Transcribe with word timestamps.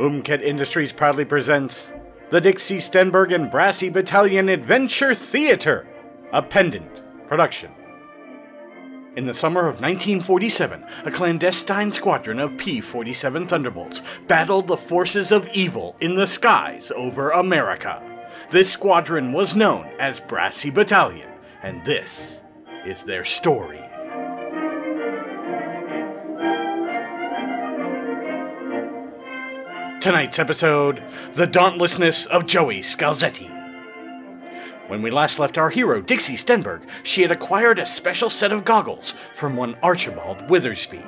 Umket 0.00 0.40
Industries 0.40 0.94
proudly 0.94 1.26
presents 1.26 1.92
the 2.30 2.40
Dixie 2.40 2.78
Stenberg 2.78 3.34
and 3.34 3.50
Brassy 3.50 3.90
Battalion 3.90 4.48
Adventure 4.48 5.14
Theater, 5.14 5.86
a 6.32 6.40
pendant 6.40 7.02
production. 7.28 7.70
In 9.14 9.26
the 9.26 9.34
summer 9.34 9.60
of 9.60 9.82
1947, 9.82 10.86
a 11.04 11.10
clandestine 11.10 11.92
squadron 11.92 12.38
of 12.38 12.56
P 12.56 12.80
47 12.80 13.46
Thunderbolts 13.46 14.00
battled 14.26 14.68
the 14.68 14.78
forces 14.78 15.30
of 15.30 15.50
evil 15.52 15.96
in 16.00 16.14
the 16.14 16.26
skies 16.26 16.90
over 16.96 17.28
America. 17.28 18.02
This 18.50 18.72
squadron 18.72 19.34
was 19.34 19.54
known 19.54 19.86
as 19.98 20.18
Brassy 20.18 20.70
Battalion, 20.70 21.28
and 21.62 21.84
this 21.84 22.42
is 22.86 23.04
their 23.04 23.24
story. 23.24 23.79
Tonight's 30.00 30.38
episode 30.38 31.02
The 31.32 31.46
Dauntlessness 31.46 32.24
of 32.24 32.46
Joey 32.46 32.80
Scalzetti. 32.80 33.50
When 34.88 35.02
we 35.02 35.10
last 35.10 35.38
left 35.38 35.58
our 35.58 35.68
hero, 35.68 36.00
Dixie 36.00 36.38
Stenberg, 36.38 36.88
she 37.02 37.20
had 37.20 37.30
acquired 37.30 37.78
a 37.78 37.84
special 37.84 38.30
set 38.30 38.50
of 38.50 38.64
goggles 38.64 39.12
from 39.34 39.56
one 39.56 39.76
Archibald 39.82 40.48
Withersby. 40.48 41.04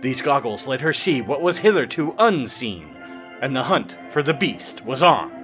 These 0.00 0.22
goggles 0.22 0.66
let 0.66 0.80
her 0.80 0.94
see 0.94 1.20
what 1.20 1.42
was 1.42 1.58
hitherto 1.58 2.14
unseen, 2.18 2.96
and 3.42 3.54
the 3.54 3.64
hunt 3.64 3.98
for 4.08 4.22
the 4.22 4.32
beast 4.32 4.86
was 4.86 5.02
on. 5.02 5.43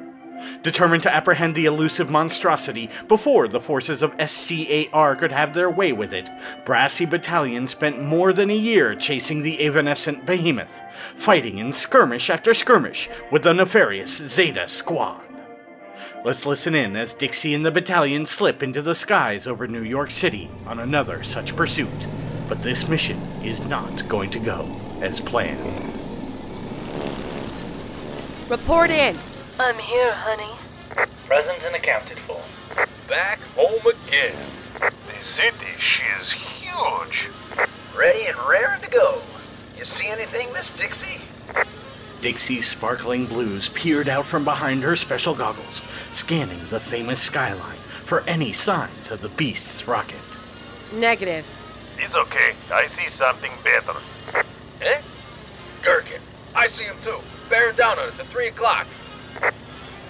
Determined 0.62 1.02
to 1.04 1.14
apprehend 1.14 1.54
the 1.54 1.66
elusive 1.66 2.10
monstrosity 2.10 2.88
before 3.08 3.48
the 3.48 3.60
forces 3.60 4.02
of 4.02 4.14
SCAR 4.18 5.16
could 5.16 5.32
have 5.32 5.54
their 5.54 5.70
way 5.70 5.92
with 5.92 6.12
it, 6.12 6.30
Brassy 6.64 7.04
Battalion 7.04 7.66
spent 7.66 8.02
more 8.02 8.32
than 8.32 8.50
a 8.50 8.56
year 8.56 8.94
chasing 8.94 9.42
the 9.42 9.60
evanescent 9.60 10.26
behemoth, 10.26 10.82
fighting 11.16 11.58
in 11.58 11.72
skirmish 11.72 12.30
after 12.30 12.54
skirmish 12.54 13.08
with 13.30 13.42
the 13.42 13.54
nefarious 13.54 14.16
Zeta 14.16 14.68
Squad. 14.68 15.20
Let's 16.22 16.44
listen 16.44 16.74
in 16.74 16.96
as 16.96 17.14
Dixie 17.14 17.54
and 17.54 17.64
the 17.64 17.70
battalion 17.70 18.26
slip 18.26 18.62
into 18.62 18.82
the 18.82 18.94
skies 18.94 19.46
over 19.46 19.66
New 19.66 19.82
York 19.82 20.10
City 20.10 20.50
on 20.66 20.78
another 20.78 21.22
such 21.22 21.56
pursuit. 21.56 21.88
But 22.46 22.62
this 22.62 22.88
mission 22.88 23.16
is 23.42 23.64
not 23.66 24.06
going 24.08 24.30
to 24.30 24.38
go 24.38 24.68
as 25.00 25.20
planned. 25.20 25.58
Report 28.50 28.90
in. 28.90 29.16
I'm 29.60 29.78
here, 29.78 30.14
honey. 30.14 30.56
Present 31.26 31.62
and 31.66 31.76
accounted 31.76 32.18
for. 32.20 32.40
Back 33.06 33.40
home 33.54 33.82
again. 34.06 34.34
The 34.78 35.36
city, 35.36 35.66
she 35.78 36.02
is 36.18 36.32
huge. 36.32 37.28
Ready 37.94 38.24
and 38.24 38.38
raring 38.48 38.80
to 38.80 38.88
go. 38.88 39.20
You 39.76 39.84
see 39.84 40.06
anything, 40.06 40.50
Miss 40.54 40.66
Dixie? 40.78 41.20
Dixie's 42.22 42.66
sparkling 42.66 43.26
blues 43.26 43.68
peered 43.68 44.08
out 44.08 44.24
from 44.24 44.44
behind 44.44 44.82
her 44.82 44.96
special 44.96 45.34
goggles, 45.34 45.82
scanning 46.10 46.64
the 46.70 46.80
famous 46.80 47.20
skyline 47.20 47.76
for 48.06 48.22
any 48.26 48.54
signs 48.54 49.10
of 49.10 49.20
the 49.20 49.28
beast's 49.28 49.86
rocket. 49.86 50.22
Negative. 50.90 51.46
It's 51.98 52.14
okay. 52.14 52.54
I 52.72 52.86
see 52.86 53.10
something 53.18 53.52
better. 53.62 53.92
Eh? 54.80 55.02
Gherkin. 55.82 56.22
I 56.56 56.68
see 56.68 56.84
him 56.84 56.96
too. 57.04 57.18
Bearing 57.50 57.76
down 57.76 57.98
on 57.98 58.08
us 58.08 58.18
at 58.18 58.24
3 58.24 58.46
o'clock. 58.46 58.86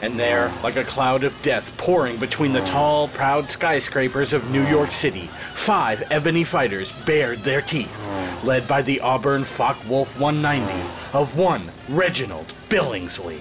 And 0.03 0.19
there, 0.19 0.51
like 0.63 0.77
a 0.77 0.85
cloud 0.85 1.25
of 1.25 1.43
death 1.43 1.77
pouring 1.77 2.17
between 2.17 2.55
the 2.55 2.63
tall, 2.63 3.09
proud 3.09 3.51
skyscrapers 3.51 4.33
of 4.33 4.51
New 4.51 4.67
York 4.67 4.93
City, 4.93 5.29
five 5.55 6.03
ebony 6.11 6.43
fighters 6.43 6.93
bared 7.05 7.41
their 7.41 7.61
teeth, 7.61 8.09
led 8.43 8.67
by 8.67 8.81
the 8.81 9.01
Auburn 9.01 9.45
Focke-Wulf 9.45 10.19
190 10.19 10.89
of 11.13 11.39
one 11.39 11.71
Reginald 11.89 12.47
Billingsley. 12.71 13.41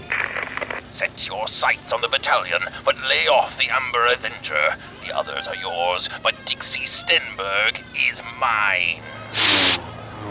Set 0.97 1.25
your 1.25 1.47
sights 1.47 1.91
on 1.94 2.02
the 2.02 2.09
battalion, 2.09 2.61
but 2.83 2.97
lay 3.07 3.27
off 3.27 3.57
the 3.57 3.69
Amber 3.69 4.07
Avenger. 4.07 4.75
The 5.06 5.16
others 5.16 5.47
are 5.47 5.56
yours, 5.56 6.09
but 6.22 6.35
Dixie 6.46 6.90
Stenberg 7.00 7.79
is 7.96 8.19
mine. 8.38 9.01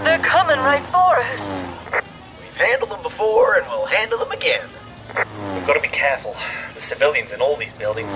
They're 0.04 0.18
coming 0.18 0.58
right 0.58 0.84
for 0.86 1.16
us. 1.16 2.04
We've 2.38 2.54
handled 2.54 2.90
them 2.90 3.02
before 3.02 3.54
and 3.54 3.66
we'll 3.68 3.86
handle 3.86 4.18
them 4.18 4.30
again. 4.30 4.68
We've 5.18 5.66
got 5.66 5.74
to 5.74 5.80
be 5.80 5.88
careful. 5.88 6.36
The 6.74 6.86
civilians 6.88 7.32
in 7.32 7.40
all 7.40 7.56
these 7.56 7.72
buildings. 7.74 8.10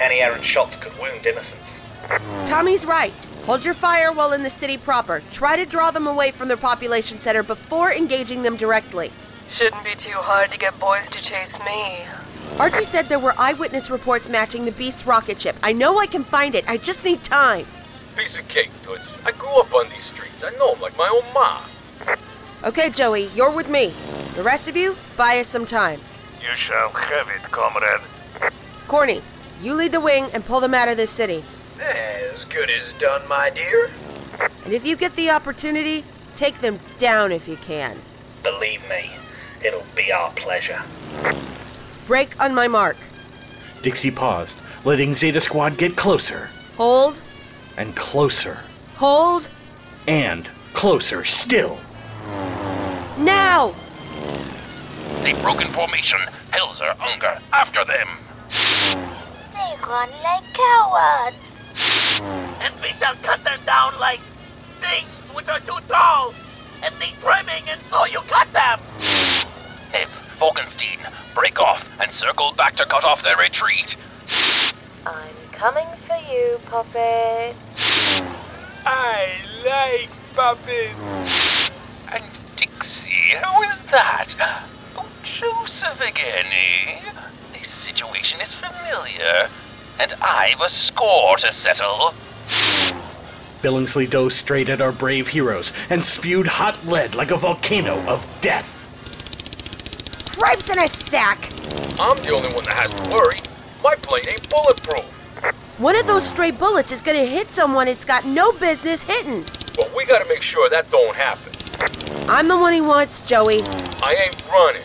Any 0.00 0.20
errant 0.20 0.44
shots 0.44 0.76
could 0.80 0.98
wound 0.98 1.26
innocents. 1.26 1.54
Tommy's 2.48 2.86
right. 2.86 3.12
Hold 3.44 3.64
your 3.64 3.74
fire 3.74 4.12
while 4.12 4.32
in 4.32 4.42
the 4.42 4.50
city 4.50 4.76
proper. 4.76 5.22
Try 5.30 5.56
to 5.56 5.64
draw 5.64 5.90
them 5.90 6.06
away 6.06 6.30
from 6.30 6.48
their 6.48 6.56
population 6.56 7.18
center 7.18 7.42
before 7.42 7.92
engaging 7.92 8.42
them 8.42 8.56
directly. 8.56 9.10
Shouldn't 9.54 9.84
be 9.84 9.94
too 9.94 10.16
hard 10.16 10.50
to 10.52 10.58
get 10.58 10.78
boys 10.78 11.06
to 11.10 11.22
chase 11.22 11.52
me. 11.64 12.04
Archie 12.58 12.84
said 12.84 13.06
there 13.06 13.18
were 13.18 13.34
eyewitness 13.38 13.90
reports 13.90 14.28
matching 14.28 14.64
the 14.64 14.72
Beast's 14.72 15.06
rocket 15.06 15.40
ship. 15.40 15.56
I 15.62 15.72
know 15.72 15.98
I 15.98 16.06
can 16.06 16.24
find 16.24 16.54
it. 16.54 16.68
I 16.68 16.76
just 16.76 17.04
need 17.04 17.24
time. 17.24 17.66
Piece 18.16 18.38
of 18.38 18.48
cake, 18.48 18.70
Toots. 18.84 19.02
I 19.24 19.32
grew 19.32 19.60
up 19.60 19.72
on 19.74 19.88
these 19.88 20.04
streets. 20.04 20.42
I 20.42 20.50
know 20.58 20.72
them 20.72 20.80
like 20.80 20.96
my 20.96 21.08
own 21.08 21.34
ma. 21.34 21.64
Okay, 22.64 22.90
Joey, 22.90 23.26
you're 23.34 23.54
with 23.54 23.70
me. 23.70 23.92
The 24.34 24.42
rest 24.42 24.68
of 24.68 24.76
you, 24.76 24.96
buy 25.16 25.38
us 25.38 25.46
some 25.46 25.66
time. 25.66 26.00
You 26.40 26.54
shall 26.56 26.90
have 26.90 27.28
it, 27.28 27.42
comrade. 27.50 28.00
Corny, 28.86 29.22
you 29.62 29.74
lead 29.74 29.92
the 29.92 30.00
wing 30.00 30.28
and 30.32 30.44
pull 30.44 30.60
them 30.60 30.74
out 30.74 30.88
of 30.88 30.96
this 30.96 31.10
city. 31.10 31.44
As 31.80 32.44
good 32.44 32.70
as 32.70 32.98
done, 32.98 33.26
my 33.28 33.50
dear. 33.50 33.90
And 34.64 34.72
if 34.72 34.86
you 34.86 34.96
get 34.96 35.14
the 35.16 35.30
opportunity, 35.30 36.04
take 36.36 36.60
them 36.60 36.78
down 36.98 37.32
if 37.32 37.48
you 37.48 37.56
can. 37.56 37.98
Believe 38.42 38.88
me, 38.88 39.10
it'll 39.64 39.84
be 39.96 40.12
our 40.12 40.30
pleasure. 40.32 40.82
Break 42.06 42.40
on 42.40 42.54
my 42.54 42.68
mark. 42.68 42.96
Dixie 43.82 44.10
paused, 44.10 44.58
letting 44.84 45.14
Zeta 45.14 45.40
Squad 45.40 45.76
get 45.76 45.96
closer 45.96 46.50
Hold, 46.76 47.20
and 47.76 47.94
closer 47.94 48.60
hold, 48.96 49.48
and 50.06 50.48
closer 50.72 51.24
still. 51.24 51.78
now! 53.18 53.74
They've 55.22 55.40
broken 55.42 55.68
formation. 55.68 56.07
Helzer, 56.50 56.94
Unger, 57.00 57.38
after 57.52 57.84
them. 57.84 58.08
They 59.52 59.76
run 59.86 60.10
like 60.22 60.44
cowards. 60.54 61.36
And 62.60 62.74
we 62.80 62.88
shall 62.98 63.14
cut 63.16 63.44
them 63.44 63.60
down 63.66 63.98
like 64.00 64.20
things 64.80 65.08
which 65.34 65.48
are 65.48 65.60
too 65.60 65.78
tall. 65.88 66.34
And 66.82 66.94
they 67.00 67.12
brimming, 67.20 67.64
and 67.68 67.80
so 67.90 68.04
you 68.06 68.20
cut 68.28 68.50
them. 68.52 68.78
Ev, 69.92 70.08
Falkenstein, 70.38 70.98
break 71.34 71.60
off 71.60 71.84
and 72.00 72.10
circle 72.12 72.52
back 72.56 72.76
to 72.76 72.84
cut 72.86 73.04
off 73.04 73.22
their 73.22 73.36
retreat. 73.36 73.96
I'm 75.06 75.34
coming 75.52 75.88
for 76.06 76.16
you, 76.16 76.58
puppet. 76.66 77.56
I 78.86 79.38
like 79.66 80.10
puppets. 80.34 80.98
And 82.12 82.24
Dixie, 82.56 83.36
who 83.42 83.62
is 83.62 83.78
that? 83.90 84.68
Oh, 85.40 85.68
again, 86.00 86.46
eh? 86.46 87.00
This 87.52 87.70
situation 87.84 88.40
is 88.40 88.52
familiar, 88.52 89.48
and 90.00 90.12
I've 90.20 90.60
a 90.60 90.70
score 90.70 91.36
to 91.38 91.52
settle. 91.54 92.14
Billingsley 93.62 94.08
dove 94.08 94.32
straight 94.32 94.68
at 94.68 94.80
our 94.80 94.92
brave 94.92 95.28
heroes 95.28 95.72
and 95.90 96.04
spewed 96.04 96.46
hot 96.46 96.86
lead 96.86 97.14
like 97.14 97.30
a 97.30 97.36
volcano 97.36 97.98
of 98.08 98.26
death. 98.40 98.86
Cripes 100.36 100.70
in 100.70 100.78
a 100.78 100.88
sack! 100.88 101.38
I'm 102.00 102.16
the 102.22 102.34
only 102.34 102.52
one 102.54 102.64
that 102.64 102.74
has 102.74 102.94
to 102.94 103.16
worry. 103.16 103.38
My 103.82 103.94
plane 103.96 104.24
ain't 104.28 104.48
bulletproof. 104.48 105.04
One 105.78 105.96
of 105.96 106.06
those 106.06 106.26
stray 106.28 106.50
bullets 106.50 106.90
is 106.90 107.00
gonna 107.00 107.24
hit 107.24 107.48
someone 107.50 107.86
it's 107.86 108.04
got 108.04 108.24
no 108.24 108.52
business 108.52 109.02
hitting. 109.02 109.44
But 109.76 109.94
we 109.94 110.04
gotta 110.04 110.28
make 110.28 110.42
sure 110.42 110.68
that 110.70 110.90
don't 110.90 111.14
happen. 111.14 111.52
I'm 112.28 112.48
the 112.48 112.56
one 112.56 112.72
he 112.72 112.80
wants, 112.80 113.20
Joey. 113.20 113.62
I 114.02 114.14
ain't 114.24 114.48
running. 114.48 114.82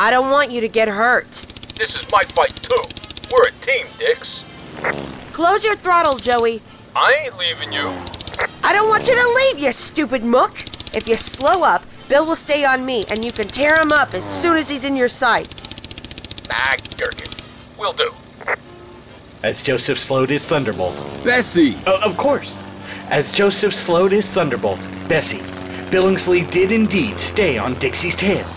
I 0.00 0.10
don't 0.10 0.30
want 0.30 0.50
you 0.50 0.62
to 0.62 0.68
get 0.68 0.88
hurt. 0.88 1.30
This 1.76 1.92
is 1.92 2.10
my 2.10 2.22
fight 2.34 2.56
too. 2.62 2.82
We're 3.30 3.48
a 3.48 3.52
team, 3.66 3.86
Dix. 3.98 4.42
Close 5.34 5.62
your 5.62 5.76
throttle, 5.76 6.16
Joey. 6.16 6.62
I 6.96 7.24
ain't 7.24 7.36
leaving 7.36 7.70
you. 7.70 7.92
I 8.64 8.72
don't 8.72 8.88
want 8.88 9.06
you 9.08 9.14
to 9.14 9.28
leave, 9.28 9.58
you 9.58 9.70
stupid 9.72 10.24
mook. 10.24 10.58
If 10.94 11.06
you 11.06 11.16
slow 11.16 11.64
up, 11.64 11.84
Bill 12.08 12.24
will 12.24 12.34
stay 12.34 12.64
on 12.64 12.86
me, 12.86 13.04
and 13.10 13.22
you 13.22 13.30
can 13.30 13.46
tear 13.46 13.78
him 13.78 13.92
up 13.92 14.14
as 14.14 14.24
soon 14.40 14.56
as 14.56 14.70
he's 14.70 14.86
in 14.86 14.96
your 14.96 15.10
sights. 15.10 15.68
Nah, 16.48 16.76
Gherkin. 16.96 17.30
Will 17.78 17.92
do. 17.92 18.10
As 19.42 19.62
Joseph 19.62 20.00
slowed 20.00 20.30
his 20.30 20.48
thunderbolt. 20.48 20.96
Bessie! 21.22 21.76
Oh, 21.86 22.00
of 22.00 22.16
course. 22.16 22.56
As 23.10 23.30
Joseph 23.30 23.74
slowed 23.74 24.12
his 24.12 24.32
thunderbolt, 24.32 24.80
Bessie, 25.08 25.42
Billingsley 25.90 26.50
did 26.50 26.72
indeed 26.72 27.20
stay 27.20 27.58
on 27.58 27.74
Dixie's 27.74 28.16
tail. 28.16 28.48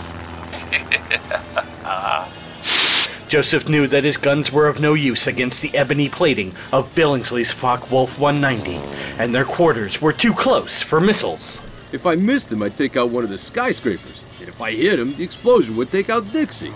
Joseph 3.28 3.68
knew 3.68 3.86
that 3.86 4.04
his 4.04 4.16
guns 4.16 4.52
were 4.52 4.68
of 4.68 4.80
no 4.80 4.94
use 4.94 5.26
against 5.26 5.62
the 5.62 5.74
ebony 5.76 6.08
plating 6.08 6.54
of 6.72 6.94
Billingsley's 6.94 7.50
Focke-Wulf 7.50 8.18
190, 8.18 8.76
and 9.18 9.34
their 9.34 9.44
quarters 9.44 10.00
were 10.00 10.12
too 10.12 10.32
close 10.32 10.82
for 10.82 11.00
missiles. 11.00 11.60
If 11.92 12.06
I 12.06 12.16
missed 12.16 12.52
him, 12.52 12.62
I'd 12.62 12.76
take 12.76 12.96
out 12.96 13.10
one 13.10 13.24
of 13.24 13.30
the 13.30 13.38
skyscrapers. 13.38 14.22
And 14.40 14.48
if 14.48 14.60
I 14.60 14.72
hit 14.72 14.98
him, 14.98 15.14
the 15.14 15.24
explosion 15.24 15.76
would 15.76 15.90
take 15.90 16.10
out 16.10 16.32
Dixie. 16.32 16.72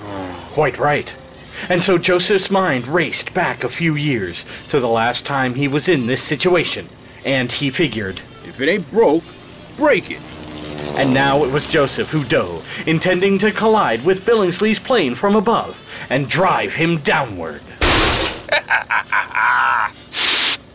Quite 0.50 0.78
right. 0.78 1.14
And 1.68 1.82
so 1.82 1.98
Joseph's 1.98 2.50
mind 2.50 2.88
raced 2.88 3.34
back 3.34 3.62
a 3.62 3.68
few 3.68 3.94
years 3.94 4.46
to 4.68 4.80
the 4.80 4.88
last 4.88 5.26
time 5.26 5.54
he 5.54 5.68
was 5.68 5.88
in 5.88 6.06
this 6.06 6.22
situation, 6.22 6.88
and 7.24 7.50
he 7.50 7.70
figured. 7.70 8.20
If 8.44 8.60
it 8.60 8.68
ain't 8.68 8.90
broke, 8.90 9.24
break 9.76 10.10
it. 10.10 10.20
And 10.96 11.12
now 11.12 11.44
it 11.44 11.52
was 11.52 11.66
Joseph 11.66 12.10
who 12.10 12.24
dove, 12.24 12.66
intending 12.86 13.38
to 13.38 13.52
collide 13.52 14.04
with 14.04 14.24
Billingsley's 14.24 14.78
plane 14.78 15.14
from 15.14 15.36
above 15.36 15.84
and 16.10 16.28
drive 16.28 16.74
him 16.74 16.98
downward. 16.98 17.62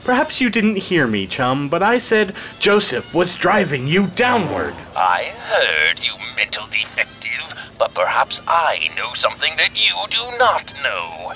Perhaps 0.04 0.42
you 0.42 0.50
didn't 0.50 0.76
hear 0.76 1.08
me, 1.08 1.26
chum, 1.26 1.70
but 1.70 1.82
I 1.82 1.98
said 1.98 2.36
Joseph 2.60 3.14
was 3.14 3.34
driving 3.34 3.88
you 3.88 4.08
downward. 4.08 4.76
I 4.96 5.32
heard 5.38 6.00
you 6.00 6.12
mental 6.36 6.68
defective, 6.68 7.58
but 7.80 7.94
perhaps 7.94 8.38
I 8.46 8.90
know 8.98 9.14
something 9.16 9.56
that 9.56 9.72
you 9.76 9.94
do 10.10 10.38
not 10.38 10.66
know. 10.84 11.32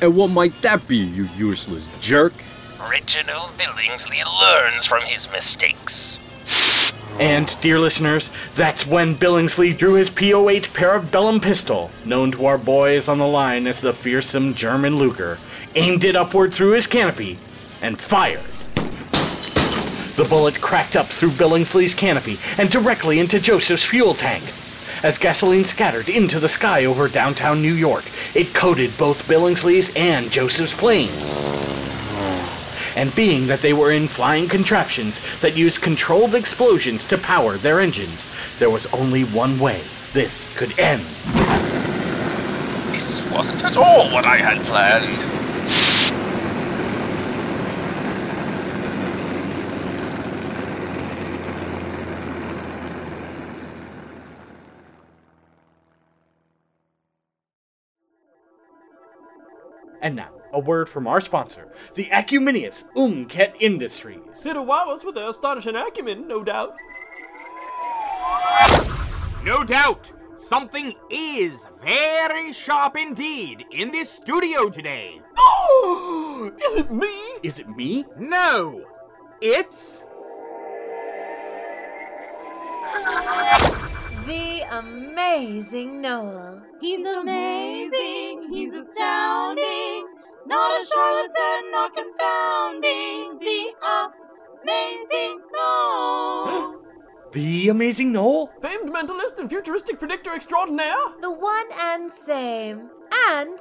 And 0.00 0.16
what 0.16 0.30
might 0.30 0.62
that 0.62 0.88
be, 0.88 0.96
you 0.96 1.28
useless 1.36 1.90
jerk? 2.00 2.32
Reginald 2.80 3.50
Billingsley 3.58 4.22
learns 4.40 4.86
from 4.86 5.02
his 5.02 5.30
mistakes. 5.30 6.03
And, 7.18 7.54
dear 7.60 7.78
listeners, 7.78 8.32
that's 8.56 8.86
when 8.86 9.14
Billingsley 9.14 9.76
drew 9.76 9.94
his 9.94 10.10
P08 10.10 10.72
Parabellum 10.72 11.40
pistol, 11.40 11.90
known 12.04 12.32
to 12.32 12.46
our 12.46 12.58
boys 12.58 13.08
on 13.08 13.18
the 13.18 13.26
line 13.26 13.68
as 13.68 13.80
the 13.80 13.92
fearsome 13.92 14.54
German 14.54 14.96
Luger, 14.96 15.38
aimed 15.76 16.02
it 16.02 16.16
upward 16.16 16.52
through 16.52 16.72
his 16.72 16.88
canopy, 16.88 17.38
and 17.80 18.00
fired. 18.00 18.40
The 20.16 20.26
bullet 20.28 20.60
cracked 20.60 20.96
up 20.96 21.06
through 21.06 21.30
Billingsley's 21.30 21.94
canopy 21.94 22.38
and 22.58 22.70
directly 22.70 23.18
into 23.20 23.40
Joseph's 23.40 23.84
fuel 23.84 24.14
tank. 24.14 24.44
As 25.04 25.18
gasoline 25.18 25.64
scattered 25.64 26.08
into 26.08 26.40
the 26.40 26.48
sky 26.48 26.84
over 26.84 27.08
downtown 27.08 27.60
New 27.60 27.74
York, 27.74 28.04
it 28.34 28.54
coated 28.54 28.96
both 28.96 29.28
Billingsley's 29.28 29.92
and 29.94 30.30
Joseph's 30.30 30.72
planes. 30.72 31.53
And 32.96 33.14
being 33.14 33.46
that 33.48 33.60
they 33.60 33.72
were 33.72 33.90
in 33.90 34.06
flying 34.06 34.48
contraptions 34.48 35.20
that 35.40 35.56
used 35.56 35.82
controlled 35.82 36.34
explosions 36.34 37.04
to 37.06 37.18
power 37.18 37.56
their 37.56 37.80
engines, 37.80 38.32
there 38.58 38.70
was 38.70 38.86
only 38.94 39.24
one 39.24 39.58
way 39.58 39.80
this 40.12 40.56
could 40.56 40.78
end. 40.78 41.02
This 42.92 43.32
wasn't 43.32 43.64
at 43.64 43.76
all 43.76 44.12
what 44.12 44.24
I 44.24 44.36
had 44.36 44.64
planned. 44.66 46.33
A 60.54 60.60
word 60.60 60.88
from 60.88 61.06
our 61.06 61.20
sponsor, 61.20 61.68
the 61.94 62.06
Ecumenius 62.06 62.84
Umket 62.96 63.54
Industries. 63.60 64.46
It'll 64.46 64.64
wow 64.64 64.90
us 64.90 65.04
with 65.04 65.16
their 65.16 65.28
astonishing 65.28 65.76
acumen, 65.76 66.26
no 66.26 66.42
doubt. 66.42 66.74
No 69.44 69.64
doubt, 69.64 70.12
something 70.36 70.94
is 71.10 71.66
very 71.82 72.52
sharp 72.52 72.96
indeed 72.96 73.66
in 73.70 73.90
this 73.90 74.08
studio 74.08 74.70
today. 74.70 75.20
Oh, 75.36 76.50
is 76.64 76.76
it 76.76 76.90
me? 76.90 77.12
Is 77.42 77.58
it 77.58 77.68
me? 77.68 78.06
No, 78.16 78.84
it's 79.40 80.04
The 84.26 84.64
amazing 84.70 86.00
Noel. 86.00 86.62
He's 86.80 87.04
amazing, 87.04 88.48
he's 88.50 88.72
astounding, 88.72 89.23
not 90.46 90.80
a 90.80 90.86
charlatan, 90.86 91.70
not 91.70 91.94
confounding. 91.94 93.38
The 93.38 93.74
amazing 94.62 95.40
Noel. 95.52 96.80
The 97.32 97.68
Amazing 97.68 98.12
Noel? 98.12 98.52
Famed 98.62 98.90
mentalist 98.90 99.40
and 99.40 99.50
futuristic 99.50 99.98
predictor 99.98 100.32
extraordinaire? 100.36 100.94
The 101.20 101.32
one 101.32 101.66
and 101.80 102.12
same. 102.12 102.90
And, 103.28 103.58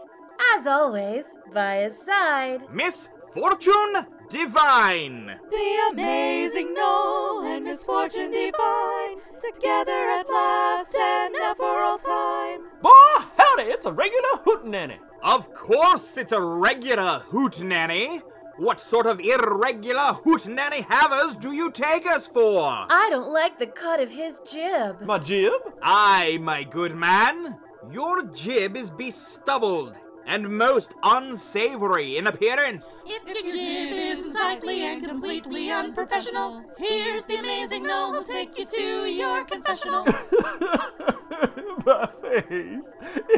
as 0.56 0.68
always, 0.68 1.40
by 1.52 1.78
his 1.78 2.00
side. 2.00 2.72
Miss 2.72 3.10
Fortune 3.34 4.06
Divine. 4.30 5.40
The 5.50 5.78
amazing 5.92 6.74
Noel 6.76 7.46
and 7.46 7.66
misfortune 7.66 8.32
divine, 8.32 9.18
together 9.40 9.92
at 9.92 10.30
last 10.30 10.96
and 10.96 11.34
now 11.34 11.54
for 11.56 11.82
all 11.82 11.98
time. 11.98 12.62
Bah, 12.82 13.26
howdy, 13.38 13.64
it's 13.64 13.88
a 13.88 13.92
regular 13.92 14.38
hootin' 14.44 14.72
hootenanny. 14.72 15.00
Of 15.24 15.54
course, 15.54 16.18
it's 16.18 16.34
a 16.34 16.42
regular 16.42 17.20
hoot 17.30 17.64
nanny. 17.64 18.22
What 18.58 18.82
sort 18.82 19.06
of 19.06 19.22
irregular 19.22 20.14
hoot 20.24 20.48
nanny 20.48 20.82
havers 20.82 21.36
do 21.36 21.54
you 21.54 21.72
take 21.72 22.06
us 22.06 22.28
for? 22.28 22.62
I 22.90 23.08
don't 23.10 23.32
like 23.32 23.58
the 23.58 23.68
cut 23.68 24.02
of 24.02 24.12
his 24.12 24.42
jib. 24.46 25.02
My 25.02 25.20
jib? 25.20 25.54
Aye, 25.82 26.40
my 26.42 26.64
good 26.64 26.96
man. 26.96 27.58
Your 27.90 28.24
jib 28.26 28.76
is 28.76 28.92
bestubbled 28.92 29.96
and 30.26 30.58
most 30.58 30.94
unsavory 31.04 32.18
in 32.18 32.28
appearance. 32.28 33.04
If 33.06 33.28
your 33.28 33.44
jib 33.44 33.94
is 33.94 34.26
unsightly 34.26 34.84
and 34.86 35.04
completely 35.06 35.72
unprofessional, 35.72 36.64
here's 36.78 37.26
the 37.26 37.38
amazing 37.38 37.84
Noel. 37.84 38.14
He'll 38.14 38.24
take 38.24 38.58
you 38.58 38.66
to 38.66 39.06
your 39.06 39.46
confessional. 39.46 40.06
My 41.86 42.08
face 42.08 42.94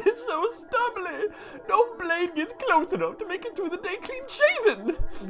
is 0.05 0.25
so 0.25 0.45
stubbly. 0.47 1.29
No 1.67 1.95
blade 1.97 2.35
gets 2.35 2.53
close 2.53 2.93
enough 2.93 3.17
to 3.17 3.27
make 3.27 3.45
it 3.45 3.55
through 3.55 3.69
the 3.69 3.77
day 3.77 3.95
clean 4.01 4.23
shaven. 4.27 4.89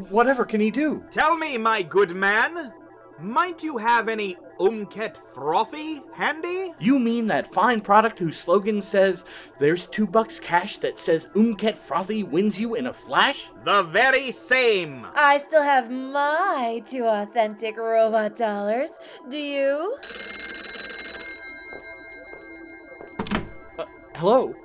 Whatever 0.10 0.44
can 0.44 0.60
he 0.60 0.70
do? 0.70 1.04
Tell 1.12 1.38
me, 1.38 1.58
my 1.58 1.82
good 1.82 2.14
man, 2.16 2.74
might 3.20 3.64
you 3.64 3.78
have 3.78 4.10
any 4.10 4.36
Umket 4.60 5.16
Frothy 5.18 6.02
handy? 6.14 6.74
You 6.80 7.00
mean 7.00 7.28
that 7.28 7.54
fine 7.54 7.82
product 7.82 8.20
whose 8.20 8.38
slogan 8.38 8.82
says, 8.82 9.26
There's 9.58 9.88
two 9.88 10.06
bucks 10.06 10.40
cash 10.40 10.78
that 10.78 11.00
says 11.00 11.30
Umket 11.36 11.78
Frothy 11.78 12.24
wins 12.24 12.60
you 12.60 12.76
in 12.76 12.88
a 12.88 12.94
flash? 12.94 13.48
The 13.64 13.84
very 13.84 14.32
same. 14.32 15.06
I 15.16 15.38
still 15.38 15.64
have 15.64 15.90
my 15.90 16.82
two 16.86 17.06
authentic 17.06 17.78
robot 17.78 18.36
dollars. 18.36 18.92
Do 19.30 19.38
you? 19.38 19.98
Uh, 23.80 23.86
hello? 24.16 24.56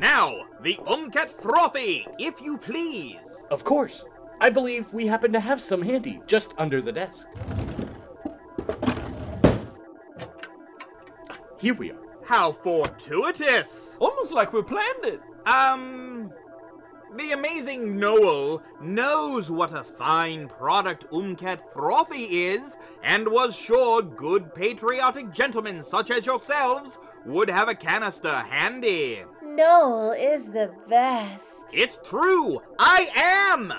Now, 0.00 0.46
the 0.62 0.78
Umket 0.86 1.30
Frothy, 1.30 2.06
if 2.18 2.40
you 2.40 2.58
please. 2.58 3.42
Of 3.50 3.64
course. 3.64 4.04
I 4.40 4.50
believe 4.50 4.92
we 4.92 5.06
happen 5.06 5.32
to 5.32 5.40
have 5.40 5.60
some 5.60 5.82
handy 5.82 6.20
just 6.26 6.54
under 6.56 6.80
the 6.80 6.92
desk. 6.92 7.28
Here 11.58 11.74
we 11.74 11.90
are. 11.90 11.98
How 12.24 12.52
fortuitous! 12.52 13.96
Almost 14.00 14.32
like 14.32 14.52
we 14.52 14.62
planned 14.62 15.04
it. 15.04 15.20
Um. 15.46 16.32
The 17.16 17.32
amazing 17.32 17.98
Noel 17.98 18.62
knows 18.80 19.50
what 19.50 19.72
a 19.72 19.82
fine 19.82 20.46
product 20.46 21.10
Umket 21.10 21.60
Frothy 21.72 22.46
is, 22.46 22.78
and 23.02 23.26
was 23.26 23.56
sure 23.56 24.00
good 24.00 24.54
patriotic 24.54 25.32
gentlemen 25.32 25.82
such 25.82 26.12
as 26.12 26.24
yourselves 26.24 27.00
would 27.26 27.50
have 27.50 27.68
a 27.68 27.74
canister 27.74 28.30
handy. 28.30 29.24
Noel 29.56 30.12
is 30.12 30.48
the 30.50 30.70
best. 30.88 31.74
It's 31.74 31.98
true! 32.04 32.62
I 32.78 33.08
am! 33.16 33.72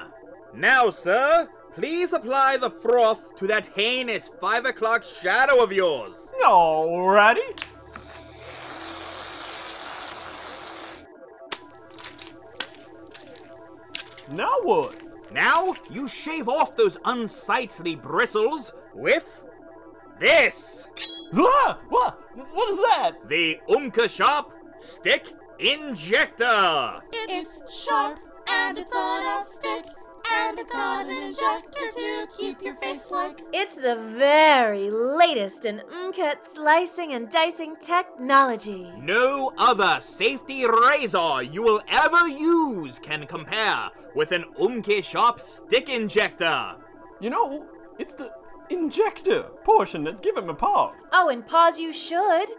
Now, 0.54 0.90
sir, 0.90 1.48
please 1.74 2.12
apply 2.12 2.58
the 2.58 2.70
froth 2.70 3.36
to 3.38 3.48
that 3.48 3.68
heinous 3.68 4.30
five 4.42 4.66
o'clock 4.66 5.04
shadow 5.04 5.64
of 5.64 5.72
yours. 5.72 6.32
Alrighty. 6.44 7.58
Now 14.32 14.54
what? 14.64 14.96
Now 15.32 15.74
you 15.90 16.08
shave 16.08 16.50
off 16.50 16.76
those 16.76 16.98
unsightly 17.06 17.96
bristles 17.96 18.74
with 18.94 19.44
this. 20.20 20.88
Ah, 21.34 21.80
what? 21.88 22.20
What 22.54 22.70
is 22.70 22.78
that? 22.78 23.14
The 23.28 23.60
Umket 23.70 24.10
Sharp 24.10 24.54
Stick 24.82 25.32
Injector. 25.62 27.04
It's 27.14 27.86
sharp 27.86 28.18
and 28.48 28.80
it's 28.80 28.96
on 28.96 29.24
a 29.24 29.46
stick. 29.46 29.86
And 30.34 30.58
it's 30.58 30.74
not 30.74 31.06
an 31.06 31.12
injector 31.12 31.92
to 32.00 32.28
keep 32.36 32.64
your 32.64 32.74
face 32.76 33.04
slick. 33.04 33.42
It's 33.54 33.76
the 33.76 33.96
very 34.18 34.90
latest 34.90 35.66
in 35.66 35.84
Umket 35.94 36.46
slicing 36.46 37.14
and 37.14 37.30
dicing 37.30 37.76
technology. 37.76 38.92
No 38.98 39.52
other 39.56 40.00
safety 40.02 40.66
razor 40.66 41.44
you 41.44 41.62
will 41.62 41.82
ever 41.88 42.28
use 42.28 42.98
can 42.98 43.28
compare 43.28 43.92
with 44.16 44.32
an 44.32 44.46
Umket 44.60 45.04
Sharp 45.04 45.40
Stick 45.40 45.90
Injector. 45.90 46.78
You 47.20 47.30
know, 47.30 47.68
it's 48.00 48.16
the 48.16 48.32
injector 48.72 49.44
portion 49.64 50.06
that's 50.06 50.22
giving 50.22 50.48
me 50.48 50.54
pause. 50.54 50.96
Oh, 51.14 51.30
and 51.30 51.46
pause 51.46 51.78
you 51.78 51.94
should. 51.94 52.50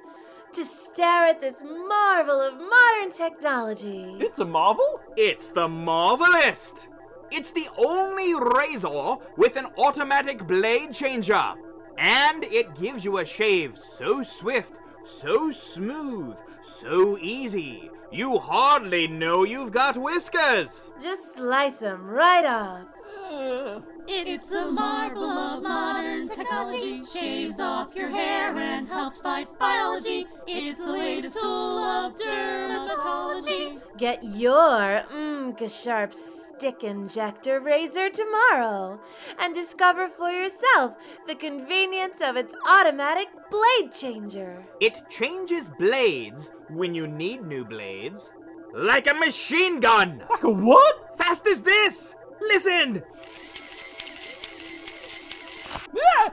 To 0.54 0.64
stare 0.66 1.25
at 1.25 1.40
this 1.40 1.62
marvel 1.62 2.40
of 2.42 2.54
modern 2.59 3.11
technology. 3.11 4.16
It's 4.21 4.38
a 4.38 4.44
marvel? 4.44 5.00
It's 5.16 5.49
the 5.49 5.66
Marvelist! 5.66 6.88
It's 7.30 7.52
the 7.52 7.68
only 7.78 8.35
razor 8.35 9.16
with 9.38 9.56
an 9.56 9.68
automatic 9.78 10.47
blade 10.47 10.92
changer. 10.92 11.54
And 11.97 12.44
it 12.44 12.75
gives 12.75 13.02
you 13.02 13.16
a 13.16 13.25
shave 13.25 13.78
so 13.78 14.23
swift, 14.23 14.78
so 15.04 15.50
smooth, 15.50 16.37
so 16.61 17.16
easy. 17.18 17.90
You 18.11 18.37
hardly 18.37 19.09
know 19.09 19.44
you've 19.44 19.73
got 19.73 19.97
whiskers. 19.97 20.90
Just 21.00 21.35
slice 21.35 21.82
'em 21.82 22.06
right 22.06 22.44
off. 22.44 22.88
Uh. 23.30 23.80
It's 24.09 24.50
a 24.52 24.71
marvel 24.71 25.25
of 25.25 25.62
modern 25.62 26.26
technology. 26.26 27.04
Shaves 27.04 27.61
off 27.61 27.94
your 27.94 28.09
hair 28.09 28.56
and 28.56 28.88
helps 28.88 29.21
fight 29.21 29.49
biology. 29.59 30.26
It's 30.47 30.78
the 30.78 30.90
latest 30.90 31.40
tool 31.40 31.78
of 31.78 32.16
dermatology. 32.16 33.80
Get 33.97 34.25
your 34.25 35.04
mm, 35.12 35.54
Mka 35.54 35.82
Sharp 35.82 36.14
stick 36.14 36.82
injector 36.82 37.61
razor 37.61 38.11
tomorrow 38.11 39.00
and 39.38 39.54
discover 39.54 40.09
for 40.09 40.30
yourself 40.30 40.97
the 41.26 41.35
convenience 41.35 42.21
of 42.21 42.37
its 42.37 42.54
automatic 42.68 43.28
blade 43.50 43.92
changer. 43.92 44.64
It 44.80 45.02
changes 45.11 45.68
blades 45.68 46.50
when 46.68 46.94
you 46.94 47.06
need 47.06 47.42
new 47.47 47.64
blades. 47.64 48.32
Like 48.75 49.06
a 49.06 49.14
machine 49.14 49.80
gun! 49.80 50.25
Like 50.30 50.44
a 50.44 50.50
what? 50.50 51.18
Fast 51.18 51.47
as 51.47 51.62
this! 51.62 52.16
Listen! 52.40 53.02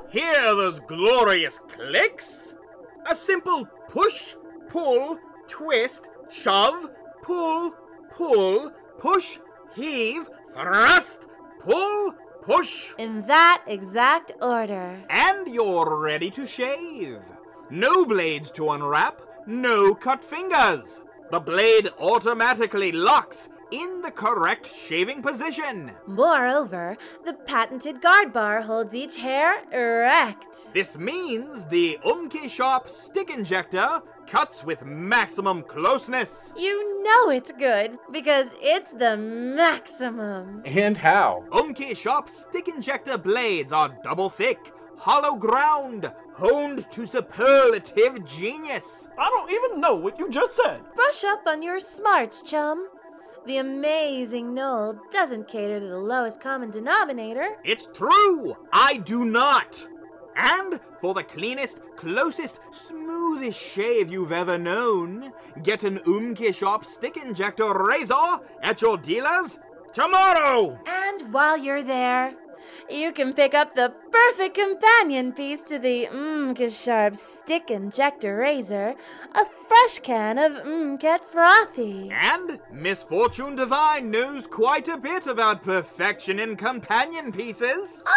Hear 0.09 0.55
those 0.55 0.79
glorious 0.79 1.59
clicks? 1.59 2.55
A 3.09 3.15
simple 3.15 3.67
push, 3.87 4.35
pull, 4.67 5.19
twist, 5.47 6.09
shove, 6.29 6.89
pull, 7.21 7.75
pull, 8.09 8.71
push, 8.97 9.39
heave, 9.75 10.27
thrust, 10.51 11.27
pull, 11.59 12.13
push. 12.41 12.93
In 12.97 13.25
that 13.27 13.63
exact 13.67 14.31
order. 14.41 14.99
And 15.09 15.47
you're 15.47 15.97
ready 15.99 16.31
to 16.31 16.45
shave. 16.45 17.19
No 17.69 18.03
blades 18.03 18.49
to 18.51 18.71
unwrap, 18.71 19.21
no 19.45 19.93
cut 19.93 20.23
fingers. 20.23 21.01
The 21.31 21.39
blade 21.39 21.89
automatically 21.99 22.91
locks 22.91 23.49
in 23.71 24.01
the 24.01 24.09
correct 24.09 24.65
shaving 24.65 25.21
position. 25.21 25.91
Moreover, 26.07 26.97
the 27.23 27.33
patented 27.33 28.01
guard 28.01 28.33
bar 28.33 28.61
holds 28.61 28.95
each 28.95 29.17
hair 29.17 29.63
erect. 29.71 30.73
This 30.73 30.97
means 30.97 31.67
the 31.67 31.99
Umket 32.03 32.49
Sharp 32.49 32.89
stick 32.89 33.29
injector 33.29 34.01
cuts 34.25 34.63
with 34.63 34.85
maximum 34.85 35.61
closeness. 35.61 36.51
You 36.57 37.03
know 37.03 37.29
it's 37.29 37.51
good 37.51 37.99
because 38.11 38.55
it's 38.59 38.91
the 38.91 39.15
maximum. 39.15 40.63
And 40.65 40.97
how? 40.97 41.43
Umket 41.51 41.95
Sharp 41.95 42.27
stick 42.27 42.67
injector 42.67 43.19
blades 43.19 43.71
are 43.71 43.95
double 44.03 44.29
thick, 44.29 44.57
hollow 44.99 45.35
ground, 45.37 46.11
honed 46.33 46.89
to 46.91 47.07
superlative 47.07 48.25
genius. 48.25 49.07
I 49.17 49.29
don't 49.29 49.51
even 49.51 49.79
know 49.79 49.95
what 49.95 50.19
you 50.19 50.29
just 50.29 50.55
said. 50.55 50.81
Brush 50.93 51.23
up 51.23 51.43
on 51.47 51.63
your 51.63 51.79
smarts, 51.79 52.41
chum. 52.41 52.87
The 53.45 53.57
amazing 53.57 54.53
Noel 54.53 54.99
doesn't 55.11 55.47
cater 55.47 55.79
to 55.79 55.87
the 55.87 55.97
lowest 55.97 56.41
common 56.41 56.69
denominator. 56.69 57.55
It's 57.63 57.87
true! 57.93 58.57
I 58.73 58.97
do 58.97 59.23
not! 59.23 59.87
And 60.35 60.79
for 60.99 61.13
the 61.13 61.23
cleanest, 61.23 61.79
closest, 61.95 62.59
smoothest 62.71 63.57
shave 63.57 64.11
you've 64.11 64.33
ever 64.33 64.57
known, 64.57 65.31
get 65.63 65.83
an 65.83 65.99
Umket 65.99 66.55
Sharp 66.55 66.83
stick 66.83 67.17
injector 67.17 67.73
razor 67.73 68.39
at 68.61 68.81
your 68.81 68.97
dealers 68.97 69.59
tomorrow! 69.93 70.77
And 70.85 71.33
while 71.33 71.57
you're 71.57 71.83
there, 71.83 72.35
you 72.89 73.11
can 73.11 73.33
pick 73.33 73.53
up 73.53 73.75
the 73.75 73.93
perfect 74.11 74.55
companion 74.55 75.31
piece 75.31 75.63
to 75.63 75.79
the 75.79 76.07
mm, 76.11 76.53
Mka 76.53 76.83
Sharp 76.83 77.15
Stick 77.15 77.69
Injector 77.69 78.37
Razor, 78.37 78.95
a 79.33 79.45
fresh 79.67 79.99
can 79.99 80.37
of 80.37 80.63
mm, 80.63 80.99
Mket 80.99 81.21
Frothy. 81.23 82.09
And 82.11 82.59
Miss 82.71 83.03
Fortune 83.03 83.55
Divine 83.55 84.11
knows 84.11 84.47
quite 84.47 84.87
a 84.87 84.97
bit 84.97 85.27
about 85.27 85.63
perfection 85.63 86.39
in 86.39 86.55
companion 86.55 87.31
pieces. 87.31 88.03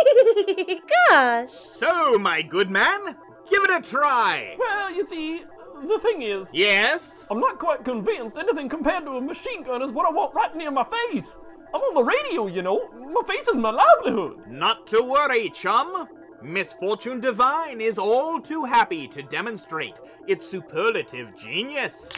Oh, 0.00 0.80
gosh! 1.10 1.50
So, 1.50 2.18
my 2.18 2.40
good 2.40 2.70
man, 2.70 3.04
give 3.50 3.64
it 3.64 3.78
a 3.78 3.82
try! 3.82 4.54
Well, 4.56 4.94
you 4.94 5.04
see, 5.04 5.42
the 5.86 5.98
thing 5.98 6.22
is. 6.22 6.52
Yes? 6.52 7.26
I'm 7.30 7.40
not 7.40 7.58
quite 7.58 7.84
convinced 7.84 8.36
anything 8.36 8.68
compared 8.68 9.04
to 9.06 9.12
a 9.12 9.20
machine 9.20 9.62
gun 9.62 9.82
is 9.82 9.92
what 9.92 10.06
I 10.06 10.10
want 10.10 10.34
right 10.34 10.54
near 10.56 10.70
my 10.70 10.86
face. 11.10 11.38
I'm 11.74 11.80
on 11.80 11.94
the 11.94 12.04
radio, 12.04 12.46
you 12.46 12.62
know. 12.62 12.88
My 12.92 13.22
face 13.26 13.48
is 13.48 13.56
my 13.56 13.70
livelihood. 13.70 14.46
Not 14.48 14.86
to 14.88 15.02
worry, 15.02 15.50
chum. 15.50 16.08
Miss 16.42 16.72
Fortune 16.72 17.20
Divine 17.20 17.80
is 17.80 17.98
all 17.98 18.40
too 18.40 18.64
happy 18.64 19.08
to 19.08 19.22
demonstrate 19.22 19.96
its 20.26 20.46
superlative 20.46 21.36
genius. 21.36 22.10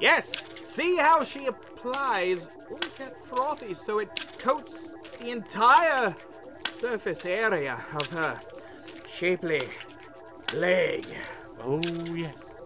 Yes, 0.00 0.44
see 0.62 0.96
how 0.96 1.24
she 1.24 1.46
applies 1.46 2.48
Umket 2.70 3.14
Frothy 3.24 3.74
so 3.74 3.98
it 3.98 4.26
coats 4.38 4.94
the 5.18 5.30
entire 5.30 6.14
surface 6.72 7.26
area 7.26 7.84
of 7.94 8.06
her 8.06 8.40
shapely 9.08 9.62
leg. 10.54 11.04
Oh, 11.60 11.80
yes. 12.14 12.57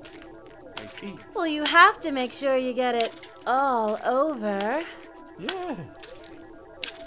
I 0.83 0.87
see. 0.87 1.15
Well, 1.35 1.47
you 1.47 1.65
have 1.65 2.01
to 2.01 2.11
make 2.11 2.33
sure 2.33 2.57
you 2.57 2.73
get 2.73 2.95
it 2.95 3.29
all 3.47 3.99
over. 4.05 4.81
Yes. 5.39 5.79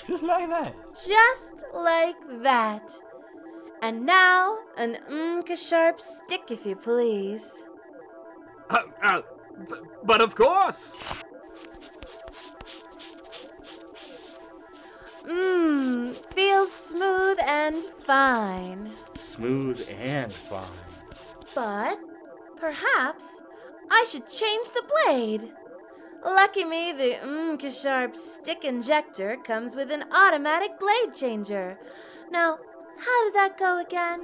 Just 0.07 0.23
like 0.23 0.47
that. 0.49 0.73
Just 0.93 1.65
like 1.73 2.15
that. 2.43 2.93
And 3.81 4.05
now, 4.05 4.57
an 4.77 4.97
Umket 5.09 5.57
Sharp 5.57 5.99
stick, 5.99 6.49
if 6.49 6.65
you 6.65 6.75
please. 6.75 7.63
Uh, 8.69 8.83
uh, 9.03 9.21
b- 9.69 9.75
but 10.03 10.21
of 10.21 10.35
course. 10.35 10.95
Mmm, 15.23 16.15
feels 16.33 16.71
smooth 16.71 17.37
and 17.45 17.75
fine. 17.75 18.91
Smooth 19.17 19.85
and 19.99 20.31
fine. 20.31 20.85
But 21.53 21.99
perhaps 22.57 23.41
I 23.89 24.05
should 24.09 24.27
change 24.27 24.67
the 24.69 24.83
blade. 25.05 25.51
Lucky 26.25 26.63
me, 26.63 26.91
the 26.91 27.17
mm, 27.23 27.57
Mka 27.57 27.69
Sharp 27.81 28.15
stick 28.15 28.63
injector 28.63 29.37
comes 29.37 29.75
with 29.75 29.91
an 29.91 30.05
automatic 30.11 30.79
blade 30.79 31.13
changer. 31.13 31.77
Now, 32.31 32.57
how 32.97 33.25
did 33.25 33.35
that 33.35 33.57
go 33.59 33.79
again? 33.79 34.21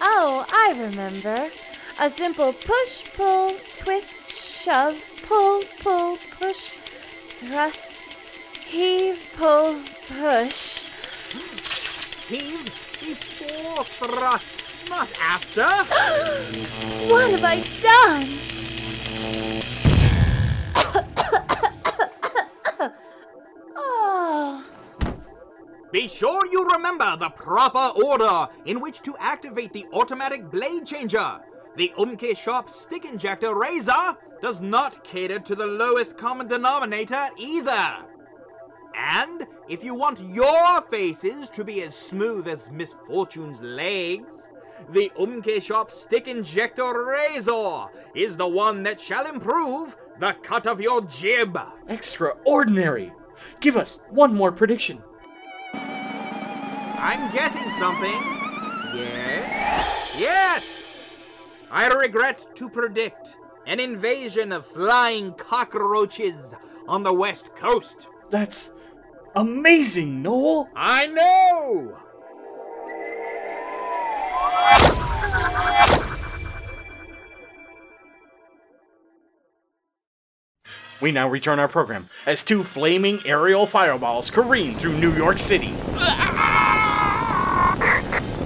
Oh, 0.00 0.46
I 0.52 0.72
remember. 0.78 1.50
A 1.98 2.08
simple 2.08 2.52
push, 2.52 3.12
pull, 3.16 3.54
twist, 3.76 4.26
shove, 4.26 5.02
pull, 5.26 5.62
pull, 5.80 6.16
push, 6.38 6.70
thrust, 7.40 8.00
heave, 8.64 9.34
pull, 9.36 9.74
push. 10.08 10.84
Heave 12.28 12.64
before 13.00 13.84
thrust, 13.84 14.88
not 14.88 15.12
after. 15.20 15.62
what 17.12 17.30
have 17.30 17.44
I 17.44 17.60
done? 17.82 18.59
Sure 26.10 26.44
you 26.50 26.68
remember 26.68 27.16
the 27.16 27.30
proper 27.30 27.92
order 28.04 28.48
in 28.66 28.80
which 28.80 29.00
to 29.02 29.14
activate 29.20 29.72
the 29.72 29.86
automatic 29.92 30.50
blade 30.50 30.84
changer. 30.84 31.38
The 31.76 31.92
Umket 31.96 32.36
Sharp 32.36 32.68
stick 32.68 33.04
injector 33.04 33.54
razor 33.54 34.16
does 34.42 34.60
not 34.60 35.04
cater 35.04 35.38
to 35.38 35.54
the 35.54 35.66
lowest 35.66 36.16
common 36.16 36.48
denominator 36.48 37.28
either. 37.38 38.04
And 38.94 39.46
if 39.68 39.84
you 39.84 39.94
want 39.94 40.20
your 40.20 40.82
faces 40.82 41.48
to 41.50 41.64
be 41.64 41.82
as 41.82 41.94
smooth 41.94 42.48
as 42.48 42.72
Miss 42.72 42.92
Fortune's 43.06 43.62
legs, 43.62 44.48
the 44.90 45.12
Umket 45.16 45.62
Sharp 45.62 45.92
stick 45.92 46.26
injector 46.26 47.04
razor 47.06 47.86
is 48.14 48.36
the 48.36 48.48
one 48.48 48.82
that 48.82 48.98
shall 48.98 49.26
improve 49.26 49.96
the 50.18 50.34
cut 50.42 50.66
of 50.66 50.80
your 50.80 51.02
jib. 51.02 51.56
Extraordinary! 51.88 53.12
Give 53.60 53.76
us 53.76 54.00
one 54.10 54.34
more 54.34 54.52
prediction. 54.52 55.02
I'm 57.02 57.30
getting 57.30 57.70
something. 57.70 58.12
Yes. 58.94 60.14
Yes! 60.18 60.94
I 61.70 61.88
regret 61.88 62.46
to 62.56 62.68
predict 62.68 63.38
an 63.66 63.80
invasion 63.80 64.52
of 64.52 64.66
flying 64.66 65.32
cockroaches 65.32 66.54
on 66.86 67.02
the 67.02 67.12
west 67.14 67.54
coast. 67.54 68.08
That's 68.28 68.72
amazing, 69.34 70.20
Noel. 70.20 70.68
I 70.76 71.06
know! 71.06 71.96
We 81.00 81.12
now 81.12 81.30
return 81.30 81.58
our 81.58 81.68
program 81.68 82.10
as 82.26 82.42
two 82.42 82.62
flaming 82.62 83.22
aerial 83.24 83.66
fireballs 83.66 84.30
careen 84.30 84.74
through 84.74 84.98
New 84.98 85.14
York 85.14 85.38
City. 85.38 85.72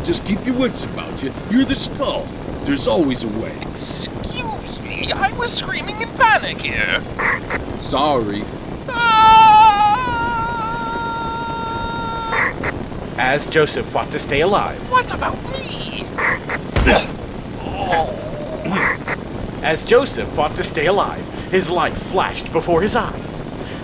Just 0.04 0.26
keep 0.26 0.44
your 0.44 0.56
wits 0.56 0.84
about 0.84 1.22
you. 1.22 1.32
You're 1.50 1.64
the 1.64 1.74
skull. 1.74 2.26
There's 2.64 2.86
always 2.86 3.24
a 3.24 3.28
way. 3.28 3.56
Excuse 4.02 4.82
me, 4.82 5.10
I 5.10 5.32
was 5.32 5.50
screaming 5.54 5.98
in 6.02 6.08
panic 6.10 6.58
here. 6.58 7.00
Sorry. 7.80 8.44
Ah! 8.86 9.24
As 13.18 13.46
Joseph 13.46 13.86
fought 13.86 14.10
to 14.12 14.18
stay 14.18 14.42
alive. 14.42 14.78
What 14.90 15.10
about 15.10 15.42
me? 15.52 16.04
As 19.62 19.82
Joseph 19.84 20.28
fought 20.34 20.54
to 20.56 20.64
stay 20.64 20.84
alive, 20.84 21.26
his 21.50 21.70
life 21.70 21.96
flashed 22.12 22.52
before 22.52 22.82
his 22.82 22.94
eyes. 22.94 23.23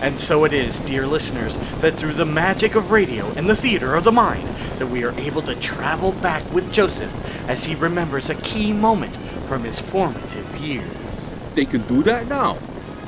And 0.00 0.18
so 0.18 0.44
it 0.44 0.52
is, 0.52 0.80
dear 0.80 1.06
listeners, 1.06 1.58
that 1.80 1.94
through 1.94 2.14
the 2.14 2.24
magic 2.24 2.74
of 2.74 2.90
radio 2.90 3.30
and 3.32 3.48
the 3.48 3.54
theater 3.54 3.94
of 3.94 4.04
the 4.04 4.12
mind, 4.12 4.48
that 4.78 4.88
we 4.88 5.04
are 5.04 5.18
able 5.20 5.42
to 5.42 5.54
travel 5.54 6.12
back 6.12 6.50
with 6.52 6.72
Joseph 6.72 7.12
as 7.48 7.64
he 7.64 7.74
remembers 7.74 8.30
a 8.30 8.34
key 8.36 8.72
moment 8.72 9.14
from 9.46 9.64
his 9.64 9.78
formative 9.78 10.56
years. 10.56 11.30
They 11.54 11.66
can 11.66 11.82
do 11.82 12.02
that 12.04 12.28
now. 12.28 12.54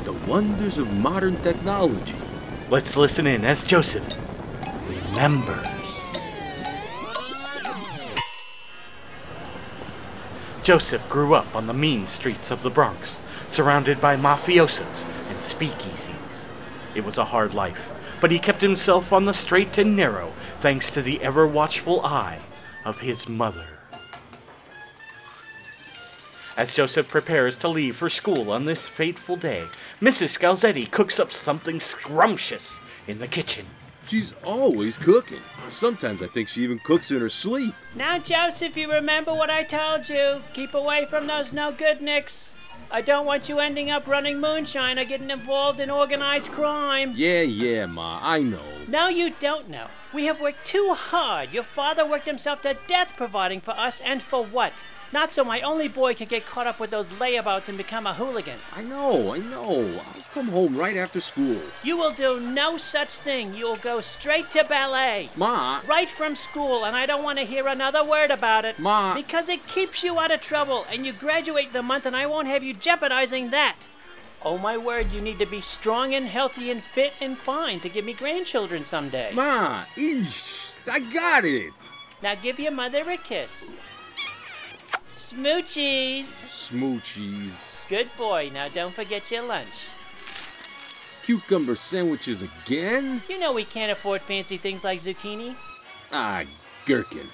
The 0.04 0.12
wonders 0.12 0.76
of 0.76 0.92
modern 0.92 1.36
technology. 1.42 2.14
Let's 2.68 2.96
listen 2.96 3.26
in 3.26 3.44
as 3.44 3.64
Joseph 3.64 4.04
remembers. 4.86 5.66
Joseph 10.62 11.08
grew 11.08 11.34
up 11.34 11.56
on 11.56 11.66
the 11.66 11.72
mean 11.72 12.06
streets 12.06 12.50
of 12.50 12.62
the 12.62 12.70
Bronx, 12.70 13.18
surrounded 13.48 14.00
by 14.00 14.16
mafiosos 14.16 15.04
and 15.28 15.38
speakeasies. 15.38 16.21
It 16.94 17.04
was 17.04 17.18
a 17.18 17.24
hard 17.24 17.54
life, 17.54 18.16
but 18.20 18.30
he 18.30 18.38
kept 18.38 18.60
himself 18.60 19.12
on 19.12 19.24
the 19.24 19.32
straight 19.32 19.78
and 19.78 19.96
narrow 19.96 20.32
thanks 20.60 20.90
to 20.92 21.02
the 21.02 21.22
ever 21.22 21.46
watchful 21.46 22.04
eye 22.04 22.38
of 22.84 23.00
his 23.00 23.28
mother. 23.28 23.66
As 26.56 26.74
Joseph 26.74 27.08
prepares 27.08 27.56
to 27.58 27.68
leave 27.68 27.96
for 27.96 28.10
school 28.10 28.52
on 28.52 28.66
this 28.66 28.86
fateful 28.86 29.36
day, 29.36 29.64
Mrs. 30.00 30.38
Scalzetti 30.38 30.90
cooks 30.90 31.18
up 31.18 31.32
something 31.32 31.80
scrumptious 31.80 32.80
in 33.06 33.20
the 33.20 33.26
kitchen. 33.26 33.66
She's 34.06 34.34
always 34.44 34.98
cooking. 34.98 35.40
Sometimes 35.70 36.22
I 36.22 36.26
think 36.26 36.48
she 36.48 36.62
even 36.62 36.78
cooks 36.80 37.10
in 37.10 37.20
her 37.20 37.28
sleep. 37.30 37.74
Now, 37.94 38.18
Joseph, 38.18 38.76
you 38.76 38.90
remember 38.92 39.32
what 39.32 39.48
I 39.48 39.62
told 39.62 40.08
you. 40.08 40.42
Keep 40.52 40.74
away 40.74 41.06
from 41.06 41.26
those 41.26 41.52
no 41.52 41.72
good 41.72 42.02
nicks. 42.02 42.51
I 42.94 43.00
don't 43.00 43.24
want 43.24 43.48
you 43.48 43.58
ending 43.58 43.88
up 43.88 44.06
running 44.06 44.38
moonshine 44.38 44.98
or 44.98 45.04
getting 45.04 45.30
involved 45.30 45.80
in 45.80 45.88
organized 45.90 46.52
crime. 46.52 47.14
Yeah, 47.16 47.40
yeah, 47.40 47.86
Ma, 47.86 48.20
I 48.22 48.40
know. 48.40 48.60
No, 48.86 49.08
you 49.08 49.30
don't 49.38 49.70
know. 49.70 49.86
We 50.12 50.26
have 50.26 50.42
worked 50.42 50.66
too 50.66 50.92
hard. 50.92 51.54
Your 51.54 51.62
father 51.62 52.04
worked 52.04 52.26
himself 52.26 52.60
to 52.62 52.76
death 52.86 53.14
providing 53.16 53.60
for 53.60 53.70
us, 53.70 53.98
and 54.00 54.20
for 54.20 54.44
what? 54.44 54.74
Not 55.12 55.30
so 55.30 55.44
my 55.44 55.60
only 55.60 55.88
boy 55.88 56.14
can 56.14 56.26
get 56.26 56.46
caught 56.46 56.66
up 56.66 56.80
with 56.80 56.88
those 56.88 57.10
layabouts 57.10 57.68
and 57.68 57.76
become 57.76 58.06
a 58.06 58.14
hooligan. 58.14 58.58
I 58.74 58.82
know, 58.82 59.34
I 59.34 59.38
know. 59.38 60.00
I'll 60.00 60.22
come 60.32 60.48
home 60.48 60.74
right 60.74 60.96
after 60.96 61.20
school. 61.20 61.60
You 61.84 61.98
will 61.98 62.12
do 62.12 62.40
no 62.40 62.78
such 62.78 63.10
thing. 63.10 63.54
You 63.54 63.66
will 63.66 63.76
go 63.76 64.00
straight 64.00 64.50
to 64.52 64.64
ballet. 64.64 65.28
Ma. 65.36 65.82
Right 65.86 66.08
from 66.08 66.34
school, 66.34 66.84
and 66.84 66.96
I 66.96 67.04
don't 67.04 67.22
want 67.22 67.38
to 67.38 67.44
hear 67.44 67.68
another 67.68 68.02
word 68.02 68.30
about 68.30 68.64
it. 68.64 68.78
Ma. 68.78 69.14
Because 69.14 69.50
it 69.50 69.66
keeps 69.66 70.02
you 70.02 70.18
out 70.18 70.30
of 70.30 70.40
trouble, 70.40 70.86
and 70.90 71.04
you 71.04 71.12
graduate 71.12 71.74
the 71.74 71.82
month, 71.82 72.06
and 72.06 72.16
I 72.16 72.24
won't 72.26 72.48
have 72.48 72.64
you 72.64 72.72
jeopardizing 72.72 73.50
that. 73.50 73.76
Oh 74.44 74.56
my 74.56 74.78
word, 74.78 75.12
you 75.12 75.20
need 75.20 75.38
to 75.38 75.46
be 75.46 75.60
strong 75.60 76.14
and 76.14 76.26
healthy 76.26 76.70
and 76.70 76.82
fit 76.82 77.12
and 77.20 77.36
fine 77.36 77.80
to 77.80 77.88
give 77.88 78.04
me 78.04 78.14
grandchildren 78.14 78.82
someday. 78.82 79.30
Ma, 79.34 79.84
eesh, 79.94 80.74
I 80.90 81.00
got 81.00 81.44
it. 81.44 81.72
Now 82.22 82.34
give 82.34 82.58
your 82.58 82.72
mother 82.72 83.08
a 83.10 83.18
kiss. 83.18 83.70
Smoochies. 85.12 86.24
Smoochies. 86.70 87.86
Good 87.86 88.08
boy. 88.16 88.50
Now 88.52 88.68
don't 88.68 88.94
forget 88.94 89.30
your 89.30 89.42
lunch. 89.42 89.74
Cucumber 91.22 91.76
sandwiches 91.76 92.40
again? 92.40 93.20
You 93.28 93.38
know 93.38 93.52
we 93.52 93.66
can't 93.66 93.92
afford 93.92 94.22
fancy 94.22 94.56
things 94.56 94.84
like 94.84 95.00
zucchini. 95.00 95.54
Ah, 96.10 96.44
gherkin. 96.86 97.28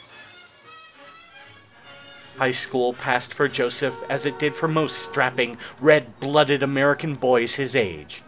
High 2.36 2.50
school 2.52 2.94
passed 2.94 3.32
for 3.32 3.46
Joseph 3.46 3.94
as 4.10 4.26
it 4.26 4.40
did 4.40 4.56
for 4.56 4.66
most 4.66 4.98
strapping, 4.98 5.56
red 5.80 6.18
blooded 6.18 6.64
American 6.64 7.14
boys 7.14 7.54
his 7.54 7.76
age. 7.76 8.24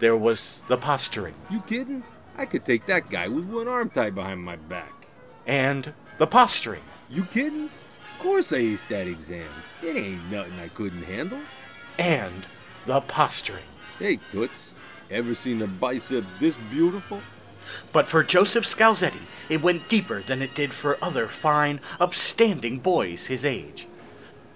There 0.00 0.16
was 0.16 0.62
the 0.66 0.76
posturing. 0.76 1.34
You 1.48 1.60
kidding? 1.60 2.02
I 2.36 2.46
could 2.46 2.64
take 2.64 2.86
that 2.86 3.10
guy 3.10 3.28
with 3.28 3.46
one 3.46 3.68
arm 3.68 3.90
tied 3.90 4.16
behind 4.16 4.42
my 4.42 4.56
back. 4.56 5.06
And 5.46 5.94
the 6.18 6.26
posturing. 6.26 6.82
You 7.08 7.24
kidding? 7.24 7.70
Of 8.18 8.24
course 8.24 8.52
I 8.52 8.56
aced 8.56 8.88
that 8.88 9.06
exam. 9.06 9.46
It 9.80 9.96
ain't 9.96 10.28
nothing 10.28 10.58
I 10.58 10.66
couldn't 10.66 11.04
handle. 11.04 11.38
And 12.00 12.48
the 12.84 13.00
posturing. 13.00 13.62
Hey, 14.00 14.18
Toots, 14.32 14.74
ever 15.08 15.36
seen 15.36 15.62
a 15.62 15.68
bicep 15.68 16.24
this 16.40 16.56
beautiful? 16.68 17.20
But 17.92 18.08
for 18.08 18.24
Joseph 18.24 18.64
Scalzetti, 18.64 19.20
it 19.48 19.62
went 19.62 19.88
deeper 19.88 20.20
than 20.20 20.42
it 20.42 20.56
did 20.56 20.74
for 20.74 20.98
other 21.00 21.28
fine, 21.28 21.78
upstanding 22.00 22.80
boys 22.80 23.26
his 23.26 23.44
age. 23.44 23.86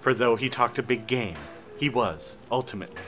For 0.00 0.12
though 0.12 0.34
he 0.34 0.48
talked 0.48 0.80
a 0.80 0.82
big 0.82 1.06
game, 1.06 1.36
he 1.78 1.88
was, 1.88 2.38
ultimately, 2.50 3.00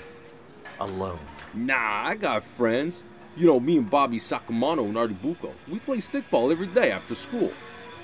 alone. 0.79 1.19
Nah, 1.53 2.05
I 2.07 2.15
got 2.15 2.45
friends. 2.45 3.03
You 3.37 3.49
know, 3.49 3.59
me 3.59 3.79
and 3.79 3.91
Bobby 3.91 4.21
Sacamano 4.21 4.87
and 4.87 4.97
Artie 4.97 5.15
Buco, 5.15 5.51
we 5.67 5.81
play 5.81 5.97
stickball 5.97 6.53
every 6.53 6.69
day 6.69 6.93
after 6.93 7.17
school. 7.17 7.53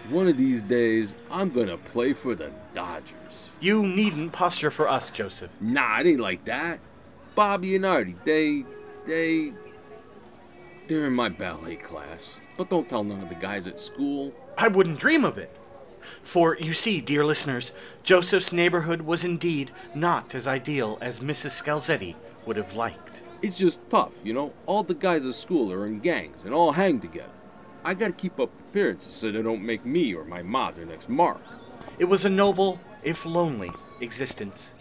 One 0.09 0.27
of 0.27 0.37
these 0.37 0.63
days, 0.63 1.17
I'm 1.31 1.51
gonna 1.51 1.77
play 1.77 2.13
for 2.13 2.35
the 2.35 2.51
Dodgers. 2.75 3.51
You 3.61 3.83
needn't 3.83 4.33
posture 4.33 4.71
for 4.71 4.89
us, 4.89 5.11
Joseph. 5.11 5.51
Nah, 5.61 6.01
it 6.01 6.07
ain't 6.07 6.21
like 6.21 6.45
that. 6.47 6.81
Bobby 7.35 7.77
and 7.77 7.87
Artie, 7.87 8.17
they, 8.25 8.65
they, 9.07 9.53
they're 10.89 11.07
in 11.07 11.13
my 11.13 11.29
ballet 11.29 11.77
class. 11.77 12.39
But 12.57 12.71
don't 12.71 12.89
tell 12.89 13.05
none 13.05 13.23
of 13.23 13.29
the 13.29 13.35
guys 13.37 13.67
at 13.67 13.79
school. 13.79 14.35
I 14.59 14.69
wouldn't 14.69 14.99
dream 14.99 15.25
of 15.25 15.39
it. 15.39 15.57
For 16.23 16.57
you 16.57 16.75
see, 16.75 17.01
dear 17.01 17.25
listeners, 17.25 17.73
Joseph's 18.03 18.53
neighborhood 18.53 19.03
was 19.03 19.25
indeed 19.25 19.71
not 19.95 20.35
as 20.35 20.47
ideal 20.47 20.99
as 21.01 21.21
Mrs. 21.21 21.63
Scalzetti 21.63 22.15
would 22.47 22.57
have 22.57 22.75
liked. 22.75 23.21
It's 23.43 23.57
just 23.59 23.89
tough, 23.89 24.13
you 24.25 24.33
know? 24.33 24.53
All 24.67 24.83
the 24.83 24.95
guys 24.95 25.25
at 25.25 25.35
school 25.35 25.73
are 25.73 25.87
in 25.87 26.01
gangs 26.01 26.45
and 26.45 26.53
all 26.53 26.73
hang 26.73 27.01
together. 27.01 27.31
I 27.85 27.95
gotta 27.95 28.13
keep 28.13 28.39
up 28.39 28.51
appearances 28.69 29.15
so 29.15 29.31
they 29.31 29.43
don't 29.43 29.65
make 29.65 29.85
me 29.87 30.15
or 30.15 30.25
my 30.25 30.43
ma 30.43 30.71
their 30.71 30.87
next 30.87 31.09
mark. 31.09 31.41
It 31.99 32.05
was 32.05 32.25
a 32.25 32.31
noble, 32.31 32.81
if 33.03 33.25
lonely, 33.25 33.73
existence. 34.01 34.73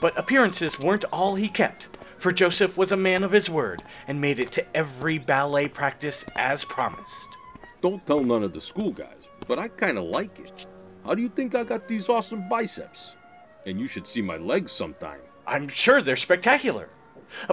But 0.00 0.18
appearances 0.18 0.78
weren't 0.78 1.04
all 1.06 1.36
he 1.36 1.48
kept, 1.48 1.88
for 2.18 2.32
Joseph 2.32 2.76
was 2.76 2.92
a 2.92 2.96
man 2.96 3.22
of 3.22 3.32
his 3.32 3.48
word 3.48 3.82
and 4.08 4.20
made 4.20 4.38
it 4.38 4.52
to 4.52 4.76
every 4.76 5.18
ballet 5.18 5.68
practice 5.68 6.24
as 6.34 6.64
promised. 6.64 7.28
Don't 7.80 8.04
tell 8.06 8.22
none 8.22 8.42
of 8.42 8.52
the 8.52 8.60
school 8.60 8.90
guys, 8.90 9.28
but 9.46 9.58
I 9.58 9.68
kinda 9.68 10.00
like 10.00 10.38
it. 10.38 10.66
How 11.04 11.14
do 11.14 11.22
you 11.22 11.28
think 11.28 11.54
I 11.54 11.62
got 11.62 11.86
these 11.86 12.08
awesome 12.08 12.48
biceps? 12.48 13.14
And 13.64 13.78
you 13.78 13.86
should 13.86 14.06
see 14.06 14.22
my 14.22 14.36
legs 14.36 14.72
sometime. 14.72 15.20
I'm 15.46 15.68
sure 15.68 16.02
they're 16.02 16.16
spectacular. 16.16 16.88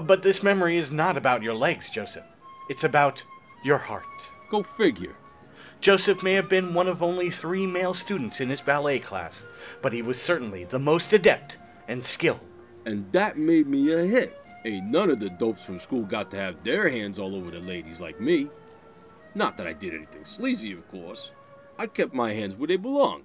But 0.01 0.23
this 0.23 0.43
memory 0.43 0.77
is 0.77 0.91
not 0.91 1.17
about 1.17 1.43
your 1.43 1.53
legs, 1.53 1.89
Joseph. 1.89 2.25
It's 2.69 2.83
about 2.83 3.23
your 3.63 3.77
heart. 3.77 4.31
Go 4.53 4.61
figure. 4.61 5.15
Joseph 5.81 6.21
may 6.21 6.33
have 6.33 6.47
been 6.47 6.75
one 6.75 6.87
of 6.87 7.01
only 7.01 7.31
three 7.31 7.65
male 7.65 7.95
students 7.95 8.39
in 8.39 8.51
his 8.51 8.61
ballet 8.61 8.99
class, 8.99 9.43
but 9.81 9.93
he 9.93 10.03
was 10.03 10.21
certainly 10.21 10.63
the 10.63 10.77
most 10.77 11.11
adept 11.11 11.57
and 11.87 12.03
skilled. 12.03 12.39
And 12.85 13.11
that 13.13 13.35
made 13.35 13.65
me 13.65 13.91
a 13.91 14.05
hit. 14.05 14.39
Ain't 14.63 14.91
none 14.91 15.09
of 15.09 15.19
the 15.19 15.31
dopes 15.31 15.65
from 15.65 15.79
school 15.79 16.03
got 16.03 16.29
to 16.29 16.37
have 16.37 16.63
their 16.63 16.87
hands 16.87 17.17
all 17.17 17.35
over 17.35 17.49
the 17.49 17.61
ladies 17.61 17.99
like 17.99 18.21
me. 18.21 18.47
Not 19.33 19.57
that 19.57 19.65
I 19.65 19.73
did 19.73 19.95
anything 19.95 20.23
sleazy, 20.23 20.71
of 20.71 20.87
course. 20.87 21.31
I 21.79 21.87
kept 21.87 22.13
my 22.13 22.33
hands 22.33 22.55
where 22.55 22.67
they 22.67 22.77
belong. 22.77 23.23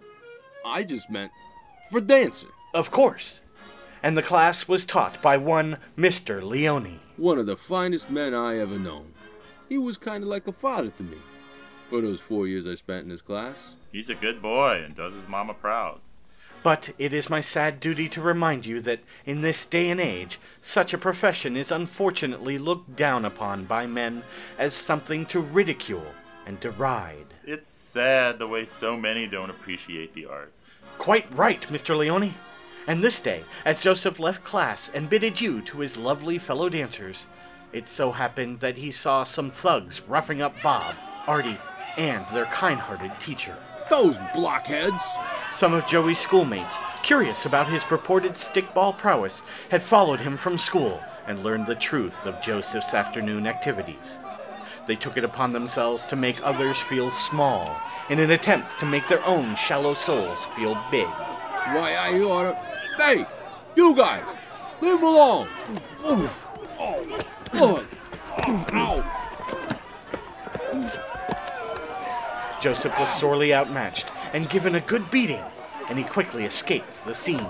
I 0.64 0.83
just 0.83 1.11
meant 1.11 1.33
for 1.91 2.01
dancing. 2.01 2.53
Of 2.73 2.91
course. 2.91 3.43
And 4.03 4.17
the 4.17 4.23
class 4.23 4.67
was 4.67 4.87
taught 4.87 5.21
by 5.21 5.37
one 5.37 5.77
Mr. 5.95 6.43
Leone. 6.43 7.01
One 7.19 7.37
of 7.37 7.45
the 7.45 7.55
finest 7.55 8.09
men 8.09 8.33
I 8.33 8.57
ever 8.57 8.79
known. 8.79 9.12
He 9.68 9.78
was 9.78 9.96
kind 9.96 10.22
of 10.22 10.28
like 10.28 10.46
a 10.46 10.52
father 10.52 10.90
to 10.90 11.02
me 11.02 11.18
for 11.88 12.00
those 12.00 12.20
four 12.20 12.46
years 12.46 12.66
I 12.66 12.74
spent 12.74 13.04
in 13.04 13.11
his 13.11 13.22
class. 13.22 13.74
He's 13.90 14.11
a 14.11 14.14
good 14.14 14.42
boy 14.42 14.83
and 14.85 14.94
does 14.94 15.14
his 15.14 15.28
mama 15.28 15.54
proud. 15.54 16.00
But 16.62 16.90
it 16.98 17.12
is 17.12 17.31
my 17.31 17.40
sad 17.40 17.81
duty 17.81 18.09
to 18.11 18.20
remind 18.20 18.66
you 18.66 18.81
that 18.81 19.00
in 19.24 19.40
this 19.40 19.64
day 19.64 19.88
and 19.88 20.00
age, 20.00 20.40
such 20.61 20.92
a 20.92 20.98
profession 20.98 21.57
is 21.57 21.70
unfortunately 21.70 22.59
looked 22.59 22.96
down 22.96 23.24
upon 23.24 23.64
by 23.64 23.87
men 23.87 24.24
as 24.59 24.74
something 24.74 25.24
to 25.26 25.40
ridicule 25.40 26.12
and 26.46 26.59
deride. 26.59 27.35
It's 27.44 27.68
sad 27.68 28.38
the 28.38 28.48
way 28.48 28.64
so 28.64 28.96
many 28.96 29.26
don't 29.26 29.50
appreciate 29.50 30.14
the 30.14 30.26
arts. 30.26 30.66
Quite 30.98 31.33
right, 31.35 31.62
Mr. 31.68 31.96
Leone. 31.96 32.35
And 32.88 33.04
this 33.04 33.20
day, 33.20 33.44
as 33.64 33.83
Joseph 33.83 34.18
left 34.18 34.42
class 34.42 34.88
and 34.88 35.09
bid 35.09 35.22
adieu 35.22 35.61
to 35.62 35.81
his 35.81 35.96
lovely 35.96 36.38
fellow 36.38 36.68
dancers, 36.68 37.26
it 37.72 37.88
so 37.88 38.12
happened 38.12 38.61
that 38.61 38.78
he 38.78 38.90
saw 38.90 39.22
some 39.22 39.50
thugs 39.50 40.00
roughing 40.02 40.40
up 40.40 40.54
Bob, 40.62 40.94
Artie, 41.26 41.59
and 41.96 42.26
their 42.28 42.46
kind 42.46 42.81
hearted 42.81 43.12
teacher. 43.20 43.57
Those 43.90 44.18
blockheads! 44.35 45.02
Some 45.50 45.72
of 45.72 45.87
Joey's 45.87 46.18
schoolmates, 46.18 46.76
curious 47.02 47.46
about 47.46 47.70
his 47.70 47.85
purported 47.85 48.33
stickball 48.33 48.96
prowess, 48.96 49.42
had 49.70 49.83
followed 49.83 50.20
him 50.20 50.37
from 50.37 50.59
school 50.59 51.00
and 51.26 51.42
learned 51.42 51.66
the 51.66 51.74
truth 51.74 52.26
of 52.26 52.42
Joseph's 52.42 52.94
afternoon 52.94 53.46
activities. 53.46 54.18
They 54.87 54.96
took 54.96 55.16
it 55.16 55.24
upon 55.24 55.52
themselves 55.52 56.04
to 56.07 56.16
make 56.16 56.42
others 56.42 56.81
feel 56.81 57.11
small 57.11 57.78
in 58.09 58.18
an 58.18 58.31
attempt 58.31 58.78
to 58.81 58.87
make 58.87 59.07
their 59.07 59.24
own 59.24 59.54
shallow 59.54 59.94
souls 59.94 60.46
feel 60.57 60.83
big. 60.90 61.07
Why, 61.07 61.94
I 61.94 62.20
oughta. 62.20 62.54
Hey! 62.98 63.26
You 63.76 63.94
guys! 63.94 64.24
Leave 64.81 64.98
him 64.98 65.04
alone! 65.04 65.48
Oh, 66.04 66.31
oh, 67.61 67.85
oh! 68.73 69.14
Joseph 72.61 72.99
was 72.99 73.09
sorely 73.09 73.55
outmatched 73.55 74.07
and 74.33 74.51
given 74.51 74.75
a 74.75 74.81
good 74.81 75.11
beating, 75.11 75.42
and 75.88 75.99
he 75.99 76.05
quickly 76.05 76.44
escaped 76.44 77.05
the 77.05 77.14
scene. 77.14 77.47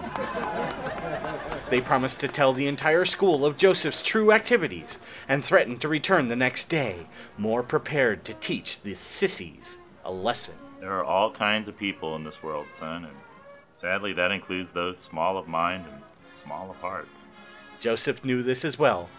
They 1.68 1.80
promised 1.80 2.20
to 2.20 2.28
tell 2.28 2.52
the 2.52 2.66
entire 2.66 3.04
school 3.04 3.44
of 3.44 3.56
Joseph's 3.56 4.02
true 4.02 4.32
activities 4.32 4.98
and 5.28 5.44
threatened 5.44 5.80
to 5.82 5.88
return 5.88 6.28
the 6.28 6.36
next 6.36 6.68
day, 6.68 7.06
more 7.36 7.62
prepared 7.62 8.24
to 8.24 8.34
teach 8.34 8.80
the 8.80 8.94
sissies 8.94 9.78
a 10.04 10.12
lesson. 10.12 10.54
There 10.80 10.92
are 10.92 11.04
all 11.04 11.30
kinds 11.30 11.68
of 11.68 11.76
people 11.76 12.16
in 12.16 12.24
this 12.24 12.42
world, 12.42 12.68
son, 12.70 13.04
and 13.04 13.16
sadly 13.74 14.12
that 14.14 14.30
includes 14.30 14.72
those 14.72 14.98
small 14.98 15.36
of 15.36 15.48
mind 15.48 15.84
and 15.92 16.02
small 16.34 16.70
of 16.70 16.76
heart. 16.76 17.08
Joseph 17.80 18.24
knew 18.24 18.42
this 18.42 18.64
as 18.64 18.78
well, 18.78 19.10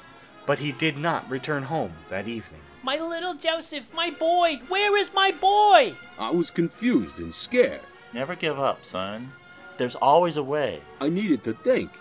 but 0.45 0.59
he 0.59 0.71
did 0.71 0.97
not 0.97 1.29
return 1.29 1.63
home 1.63 1.93
that 2.09 2.27
evening. 2.27 2.61
My 2.81 2.97
little 2.97 3.33
Joseph, 3.33 3.93
my 3.93 4.09
boy, 4.09 4.61
where 4.67 4.97
is 4.97 5.13
my 5.13 5.31
boy? 5.31 5.95
I 6.17 6.31
was 6.31 6.49
confused 6.49 7.19
and 7.19 7.33
scared. 7.33 7.81
Never 8.13 8.35
give 8.35 8.57
up, 8.57 8.85
son. 8.85 9.33
There's 9.77 9.95
always 9.95 10.37
a 10.37 10.43
way. 10.43 10.81
I 10.99 11.09
needed 11.09 11.43
to 11.43 11.53
think. 11.53 11.91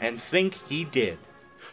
And 0.00 0.20
think 0.20 0.58
he 0.68 0.84
did. 0.84 1.18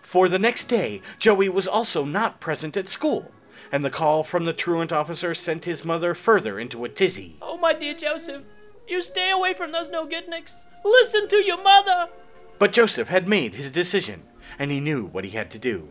For 0.01 0.27
the 0.27 0.39
next 0.39 0.65
day, 0.65 1.01
Joey 1.19 1.49
was 1.49 1.67
also 1.67 2.05
not 2.05 2.39
present 2.39 2.75
at 2.75 2.87
school, 2.87 3.31
and 3.71 3.85
the 3.85 3.89
call 3.89 4.23
from 4.23 4.45
the 4.45 4.53
truant 4.53 4.91
officer 4.91 5.33
sent 5.33 5.65
his 5.65 5.85
mother 5.85 6.13
further 6.13 6.59
into 6.59 6.83
a 6.83 6.89
tizzy. 6.89 7.37
Oh, 7.41 7.57
my 7.57 7.73
dear 7.73 7.93
Joseph, 7.93 8.43
you 8.87 9.01
stay 9.01 9.29
away 9.31 9.53
from 9.53 9.71
those 9.71 9.89
no 9.89 10.07
goodniks. 10.07 10.65
Listen 10.83 11.27
to 11.27 11.37
your 11.37 11.61
mother. 11.61 12.09
But 12.57 12.73
Joseph 12.73 13.09
had 13.09 13.27
made 13.27 13.55
his 13.55 13.71
decision, 13.71 14.23
and 14.57 14.71
he 14.71 14.79
knew 14.79 15.05
what 15.05 15.23
he 15.23 15.31
had 15.31 15.51
to 15.51 15.59
do. 15.59 15.89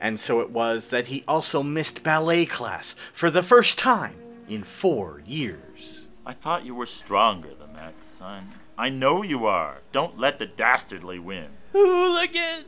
And 0.00 0.20
so 0.20 0.40
it 0.40 0.50
was 0.50 0.90
that 0.90 1.08
he 1.08 1.24
also 1.26 1.62
missed 1.62 2.02
ballet 2.02 2.46
class 2.46 2.94
for 3.12 3.30
the 3.30 3.42
first 3.42 3.78
time 3.78 4.16
in 4.48 4.62
four 4.62 5.22
years. 5.26 6.08
I 6.24 6.32
thought 6.32 6.64
you 6.64 6.74
were 6.74 6.86
stronger 6.86 7.54
than 7.54 7.72
that, 7.74 8.00
son. 8.02 8.50
I 8.76 8.90
know 8.90 9.22
you 9.22 9.46
are. 9.46 9.78
Don't 9.92 10.18
let 10.18 10.38
the 10.38 10.46
dastardly 10.46 11.18
win. 11.18 11.48
Hooligan! 11.72 12.64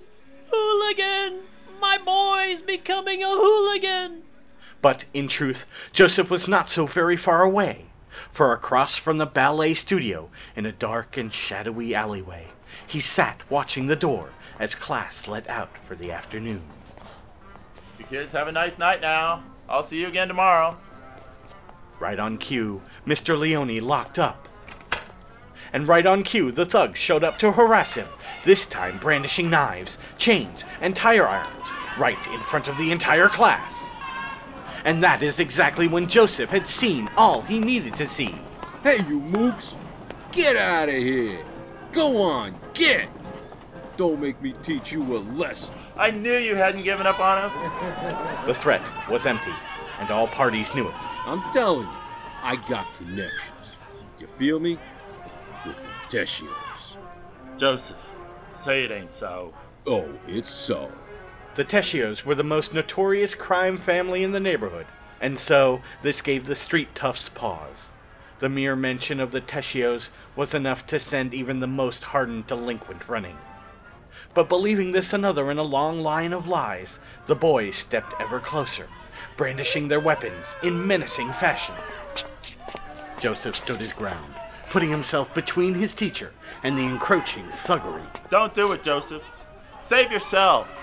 Hooligan! 0.51 1.41
My 1.81 1.99
boy's 1.99 2.63
becoming 2.63 3.23
a 3.23 3.29
hooligan! 3.29 4.23
But 4.83 5.05
in 5.15 5.29
truth, 5.29 5.67
Joseph 5.93 6.31
was 6.31 6.49
not 6.49 6.69
so 6.69 6.87
very 6.87 7.17
far 7.17 7.43
away. 7.43 7.87
For 8.33 8.53
across 8.53 8.97
from 8.97 9.19
the 9.19 9.27
ballet 9.27 9.75
studio, 9.75 10.31
in 10.57 10.67
a 10.67 10.73
dark 10.73 11.17
and 11.17 11.33
shadowy 11.33 11.95
alleyway, 11.95 12.49
he 12.87 13.01
sat 13.01 13.41
watching 13.49 13.87
the 13.87 13.97
door 13.97 14.31
as 14.59 14.75
class 14.75 15.29
let 15.29 15.49
out 15.49 15.77
for 15.87 15.95
the 15.95 16.11
afternoon. 16.11 16.63
You 18.11 18.19
kids 18.19 18.33
have 18.33 18.49
a 18.49 18.53
nice 18.53 18.77
night 18.77 19.01
now. 19.01 19.45
I'll 19.69 19.85
see 19.85 20.01
you 20.01 20.09
again 20.09 20.27
tomorrow. 20.27 20.77
Right 22.01 22.19
on 22.19 22.39
cue, 22.39 22.83
Mr. 23.07 23.39
Leone 23.39 23.81
locked 23.81 24.19
up. 24.19 24.49
And 25.73 25.87
right 25.87 26.05
on 26.05 26.25
cue, 26.25 26.51
the 26.51 26.67
thugs 26.67 26.99
showed 26.99 27.23
up 27.23 27.39
to 27.39 27.53
harass 27.53 27.95
him, 27.95 28.09
this 28.43 28.67
time 28.67 28.99
brandishing 28.99 29.49
knives, 29.49 29.97
chains, 30.19 30.65
and 30.81 30.97
tire 30.97 31.29
irons, 31.29 31.69
right 31.97 32.27
in 32.29 32.41
front 32.41 32.67
of 32.67 32.77
the 32.77 32.91
entire 32.91 33.29
class. 33.29 33.95
And 34.85 35.05
that 35.05 35.23
is 35.23 35.39
exactly 35.39 35.87
when 35.87 36.09
Joseph 36.09 36.51
had 36.51 36.67
seen 36.67 37.09
all 37.17 37.43
he 37.43 37.61
needed 37.61 37.95
to 37.95 38.09
see. 38.09 38.35
Hey, 38.83 38.97
you 39.09 39.21
mooks! 39.21 39.77
Get 40.33 40.57
out 40.57 40.89
of 40.89 40.97
here! 40.97 41.45
Go 41.93 42.21
on, 42.23 42.57
get! 42.75 43.09
Don't 44.01 44.19
make 44.19 44.41
me 44.41 44.55
teach 44.63 44.93
you 44.93 45.15
a 45.15 45.19
lesson. 45.19 45.75
I 45.95 46.11
knew 46.11 46.33
you 46.33 46.55
hadn't 46.55 46.85
given 46.85 47.07
up 47.07 47.21
on 47.21 47.37
us. 47.37 47.53
The 48.47 48.55
threat 48.55 48.81
was 49.11 49.27
empty, 49.27 49.53
and 49.99 50.11
all 50.11 50.27
parties 50.27 50.75
knew 50.75 50.89
it. 50.89 50.95
I'm 51.27 51.43
telling 51.53 51.83
you, 51.83 51.95
I 52.43 52.57
got 52.67 52.87
connections. 52.97 53.77
You 54.19 54.27
feel 54.27 54.59
me? 54.59 54.79
With 55.67 55.77
the 55.77 56.17
Teschios. 56.17 56.97
Joseph, 57.59 58.11
say 58.55 58.85
it 58.85 58.91
ain't 58.91 59.13
so. 59.13 59.53
Oh, 59.87 60.09
it's 60.27 60.49
so. 60.49 60.91
The 61.55 61.65
Teschios 61.67 62.25
were 62.25 62.35
the 62.35 62.43
most 62.43 62.73
notorious 62.73 63.35
crime 63.35 63.77
family 63.77 64.25
in 64.25 64.33
the 64.33 64.41
neighborhood, 64.41 64.87
and 65.21 65.39
so 65.39 65.83
this 66.01 66.23
gave 66.23 66.47
the 66.47 66.57
street 66.57 66.95
toughs 66.95 67.29
pause. 67.29 67.91
The 68.39 68.49
mere 68.49 68.77
mention 68.77 69.21
of 69.21 69.33
the 69.33 69.43
Teschios 69.43 70.09
was 70.35 70.55
enough 70.55 70.87
to 70.87 70.99
send 70.99 71.35
even 71.35 71.61
the 71.61 71.67
most 71.67 72.05
hardened 72.05 72.47
delinquent 72.47 73.07
running. 73.07 73.37
But 74.33 74.49
believing 74.49 74.93
this 74.93 75.13
another 75.13 75.51
in 75.51 75.59
a 75.59 75.63
long 75.63 76.03
line 76.03 76.33
of 76.33 76.49
lies, 76.49 77.01
the 77.27 77.35
boys 77.35 77.77
stepped 77.77 78.15
ever 78.21 78.39
closer, 78.39 78.87
brandishing 79.37 79.89
their 79.89 80.01
weapons 80.01 80.55
in 80.63 80.87
menacing 80.87 81.33
fashion. 81.33 81.75
Joseph 83.19 83.57
stood 83.57 83.81
his 83.81 83.93
ground, 83.93 84.35
putting 84.71 84.91
himself 84.91 85.35
between 85.35 85.75
his 85.75 85.95
teacher 85.95 86.33
and 86.63 86.79
the 86.79 86.85
encroaching 86.85 87.47
thuggery. 87.47 88.07
Don't 88.31 88.55
do 88.55 88.73
it, 88.73 88.83
Joseph. 88.83 89.25
Save 89.81 90.13
yourself. 90.13 90.77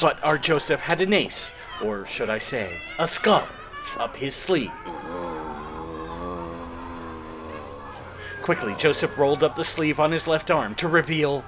But 0.00 0.22
our 0.22 0.38
Joseph 0.38 0.80
had 0.80 1.00
an 1.00 1.12
ace, 1.12 1.54
or 1.82 2.06
should 2.06 2.30
I 2.30 2.38
say, 2.38 2.80
a 2.98 3.06
skull, 3.08 3.48
up 3.98 4.16
his 4.16 4.34
sleeve. 4.34 4.70
Quickly, 8.42 8.74
Joseph 8.76 9.18
rolled 9.18 9.42
up 9.42 9.56
the 9.56 9.64
sleeve 9.64 9.98
on 9.98 10.12
his 10.12 10.28
left 10.28 10.50
arm 10.52 10.76
to 10.76 10.86
reveal 10.86 11.44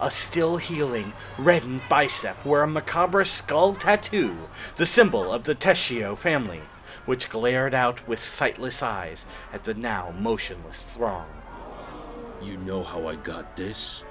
a 0.00 0.10
still 0.10 0.56
healing, 0.56 1.12
reddened 1.38 1.82
bicep 1.88 2.36
where 2.44 2.62
a 2.62 2.66
macabre 2.66 3.24
skull 3.24 3.74
tattoo, 3.74 4.36
the 4.76 4.86
symbol 4.86 5.32
of 5.32 5.44
the 5.44 5.54
Teschio 5.54 6.16
family, 6.16 6.62
which 7.06 7.30
glared 7.30 7.74
out 7.74 8.06
with 8.06 8.20
sightless 8.20 8.82
eyes 8.82 9.26
at 9.52 9.64
the 9.64 9.74
now 9.74 10.12
motionless 10.18 10.92
throng. 10.92 11.26
You 12.42 12.56
know 12.58 12.84
how 12.84 13.08
I 13.08 13.16
got 13.16 13.56
this? 13.56 14.04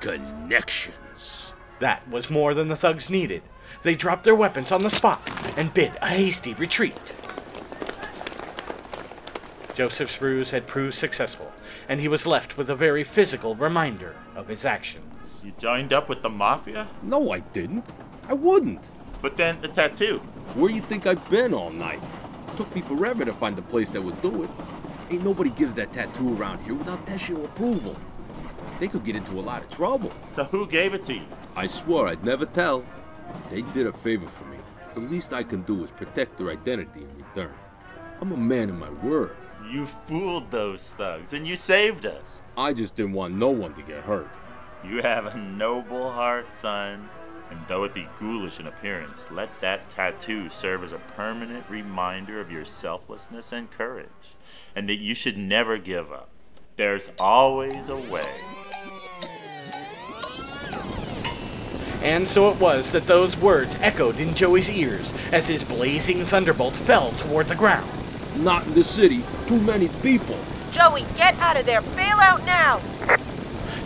Connections. 0.00 1.52
That 1.80 2.08
was 2.08 2.30
more 2.30 2.54
than 2.54 2.68
the 2.68 2.76
thugs 2.76 3.10
needed. 3.10 3.42
They 3.82 3.94
dropped 3.94 4.24
their 4.24 4.36
weapons 4.36 4.70
on 4.70 4.82
the 4.82 4.90
spot 4.90 5.20
and 5.56 5.74
bid 5.74 5.92
a 6.00 6.08
hasty 6.08 6.54
retreat. 6.54 7.16
Joseph's 9.74 10.20
ruse 10.20 10.50
had 10.50 10.66
proved 10.66 10.94
successful, 10.94 11.50
and 11.88 12.00
he 12.00 12.06
was 12.06 12.26
left 12.26 12.56
with 12.56 12.68
a 12.68 12.76
very 12.76 13.02
physical 13.02 13.54
reminder 13.54 14.14
of 14.36 14.48
his 14.48 14.64
actions. 14.64 15.11
You 15.44 15.52
joined 15.58 15.92
up 15.92 16.08
with 16.08 16.22
the 16.22 16.30
mafia? 16.30 16.86
No, 17.02 17.32
I 17.32 17.40
didn't. 17.40 17.84
I 18.28 18.34
wouldn't. 18.34 18.90
But 19.20 19.36
then 19.36 19.60
the 19.60 19.66
tattoo. 19.66 20.18
Where 20.54 20.70
you 20.70 20.80
think 20.82 21.04
I've 21.04 21.28
been 21.28 21.52
all 21.52 21.70
night? 21.70 22.00
It 22.48 22.56
Took 22.56 22.72
me 22.76 22.80
forever 22.82 23.24
to 23.24 23.32
find 23.32 23.56
the 23.56 23.62
place 23.62 23.90
that 23.90 24.00
would 24.00 24.22
do 24.22 24.44
it. 24.44 24.50
Ain't 25.10 25.24
nobody 25.24 25.50
gives 25.50 25.74
that 25.74 25.92
tattoo 25.92 26.36
around 26.36 26.62
here 26.62 26.74
without 26.74 27.04
Teschio 27.06 27.44
approval. 27.44 27.96
They 28.78 28.86
could 28.86 29.04
get 29.04 29.16
into 29.16 29.32
a 29.32 29.42
lot 29.42 29.62
of 29.62 29.70
trouble. 29.70 30.12
So 30.30 30.44
who 30.44 30.64
gave 30.64 30.94
it 30.94 31.02
to 31.04 31.14
you? 31.14 31.24
I 31.56 31.66
swore 31.66 32.06
I'd 32.06 32.24
never 32.24 32.46
tell. 32.46 32.84
They 33.50 33.62
did 33.62 33.88
a 33.88 33.92
favor 33.92 34.28
for 34.28 34.44
me. 34.44 34.58
The 34.94 35.00
least 35.00 35.32
I 35.32 35.42
can 35.42 35.62
do 35.62 35.82
is 35.82 35.90
protect 35.90 36.38
their 36.38 36.50
identity 36.50 37.00
in 37.00 37.16
return. 37.16 37.54
I'm 38.20 38.30
a 38.30 38.36
man 38.36 38.70
of 38.70 38.76
my 38.76 38.90
word. 38.90 39.36
You 39.68 39.86
fooled 39.86 40.52
those 40.52 40.90
thugs 40.90 41.32
and 41.32 41.46
you 41.46 41.56
saved 41.56 42.06
us. 42.06 42.42
I 42.56 42.72
just 42.72 42.94
didn't 42.94 43.14
want 43.14 43.34
no 43.34 43.50
one 43.50 43.74
to 43.74 43.82
get 43.82 44.04
hurt. 44.04 44.28
You 44.84 45.00
have 45.02 45.26
a 45.26 45.38
noble 45.38 46.10
heart, 46.10 46.54
son. 46.54 47.08
And 47.50 47.60
though 47.68 47.84
it 47.84 47.94
be 47.94 48.08
ghoulish 48.18 48.58
in 48.58 48.66
appearance, 48.66 49.30
let 49.30 49.60
that 49.60 49.88
tattoo 49.88 50.48
serve 50.48 50.82
as 50.82 50.92
a 50.92 50.98
permanent 50.98 51.64
reminder 51.68 52.40
of 52.40 52.50
your 52.50 52.64
selflessness 52.64 53.52
and 53.52 53.70
courage, 53.70 54.08
and 54.74 54.88
that 54.88 54.98
you 54.98 55.14
should 55.14 55.36
never 55.36 55.78
give 55.78 56.10
up. 56.10 56.30
There's 56.76 57.10
always 57.18 57.88
a 57.88 57.96
way. 57.96 58.28
And 62.02 62.26
so 62.26 62.50
it 62.50 62.58
was 62.58 62.90
that 62.92 63.06
those 63.06 63.36
words 63.36 63.76
echoed 63.80 64.18
in 64.18 64.34
Joey's 64.34 64.68
ears 64.70 65.12
as 65.30 65.46
his 65.46 65.62
blazing 65.62 66.24
thunderbolt 66.24 66.74
fell 66.74 67.12
toward 67.12 67.46
the 67.46 67.54
ground. 67.54 67.88
Not 68.38 68.66
in 68.66 68.74
the 68.74 68.82
city. 68.82 69.22
Too 69.46 69.60
many 69.60 69.88
people. 70.02 70.38
Joey, 70.72 71.04
get 71.16 71.38
out 71.38 71.56
of 71.56 71.66
there. 71.66 71.82
Bail 71.82 72.18
out 72.18 72.44
now. 72.44 72.80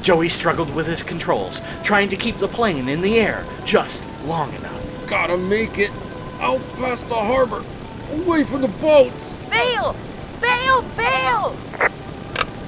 Joey 0.06 0.28
struggled 0.28 0.72
with 0.72 0.86
his 0.86 1.02
controls, 1.02 1.60
trying 1.82 2.08
to 2.10 2.16
keep 2.16 2.36
the 2.36 2.46
plane 2.46 2.88
in 2.88 3.00
the 3.00 3.18
air 3.18 3.44
just 3.64 4.00
long 4.24 4.54
enough. 4.54 5.08
Gotta 5.08 5.36
make 5.36 5.78
it 5.78 5.90
out 6.38 6.60
past 6.76 7.08
the 7.08 7.16
harbor. 7.16 7.64
Away 8.12 8.44
from 8.44 8.60
the 8.60 8.68
boats. 8.68 9.34
Bail! 9.50 9.96
Bail! 10.40 10.82
Bail! 10.96 11.56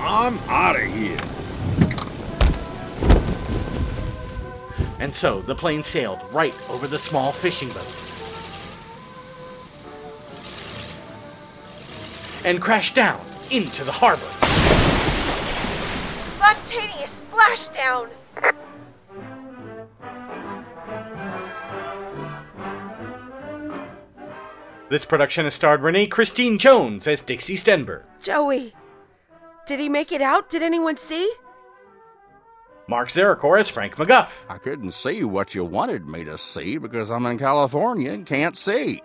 I'm 0.00 0.36
out 0.48 0.74
of 0.74 0.92
here. 0.92 1.16
And 4.98 5.14
so 5.14 5.40
the 5.40 5.54
plane 5.54 5.84
sailed 5.84 6.18
right 6.32 6.56
over 6.68 6.88
the 6.88 6.98
small 6.98 7.30
fishing 7.30 7.68
boats. 7.68 8.16
And 12.44 12.60
crashed 12.60 12.96
down 12.96 13.24
into 13.52 13.84
the 13.84 13.92
harbor. 13.92 14.47
Splashdown! 17.88 18.08
This 24.88 25.04
production 25.04 25.44
has 25.44 25.54
starred 25.54 25.82
Renee 25.82 26.06
Christine 26.06 26.58
Jones 26.58 27.06
as 27.06 27.20
Dixie 27.20 27.56
Stenberg, 27.56 28.04
Joey, 28.22 28.72
did 29.66 29.80
he 29.80 29.88
make 29.88 30.12
it 30.12 30.22
out? 30.22 30.48
Did 30.48 30.62
anyone 30.62 30.96
see? 30.96 31.30
Mark 32.88 33.10
Zaracor 33.10 33.60
as 33.60 33.68
Frank 33.68 33.96
McGuff, 33.96 34.30
I 34.48 34.56
couldn't 34.56 34.92
see 34.92 35.22
what 35.24 35.54
you 35.54 35.62
wanted 35.62 36.06
me 36.06 36.24
to 36.24 36.38
see 36.38 36.78
because 36.78 37.10
I'm 37.10 37.26
in 37.26 37.36
California 37.36 38.12
and 38.12 38.24
can't 38.24 38.56
see. 38.56 39.02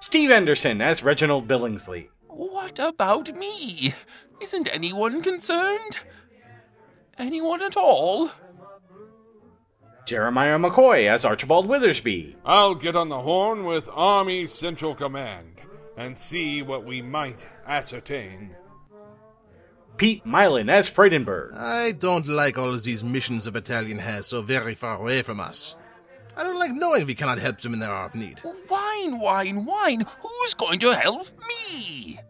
Steve 0.00 0.30
Anderson 0.30 0.82
as 0.82 1.02
Reginald 1.02 1.48
Billingsley, 1.48 2.08
What 2.26 2.78
about 2.78 3.34
me? 3.34 3.94
Isn't 4.42 4.72
anyone 4.74 5.22
concerned? 5.22 5.96
Anyone 7.18 7.62
at 7.62 7.76
all? 7.76 8.30
Jeremiah 10.06 10.58
McCoy 10.58 11.10
as 11.10 11.24
Archibald 11.24 11.68
Withersby, 11.68 12.36
I'll 12.44 12.74
get 12.74 12.96
on 12.96 13.08
the 13.08 13.20
horn 13.20 13.64
with 13.64 13.88
Army 13.92 14.46
Central 14.46 14.94
Command 14.94 15.60
and 15.96 16.16
see 16.16 16.62
what 16.62 16.86
we 16.86 17.02
might 17.02 17.46
ascertain. 17.66 18.54
Pete 19.98 20.24
Mylan 20.24 20.70
as 20.70 20.88
Freudenberg, 20.88 21.54
I 21.56 21.92
don't 21.92 22.28
like 22.28 22.56
all 22.56 22.72
of 22.72 22.84
these 22.84 23.02
missions 23.02 23.44
the 23.46 23.50
battalion 23.50 23.98
has 23.98 24.26
so 24.26 24.40
very 24.40 24.74
far 24.76 24.96
away 24.96 25.22
from 25.22 25.40
us. 25.40 25.74
I 26.36 26.44
don't 26.44 26.58
like 26.58 26.72
knowing 26.72 27.04
we 27.04 27.16
cannot 27.16 27.40
help 27.40 27.60
them 27.60 27.74
in 27.74 27.80
their 27.80 27.90
hour 27.90 28.06
of 28.06 28.14
need. 28.14 28.40
Wine, 28.70 29.18
wine, 29.18 29.64
wine. 29.64 30.04
Who's 30.20 30.54
going 30.54 30.78
to 30.78 30.94
help 30.94 31.26
me? 31.48 32.20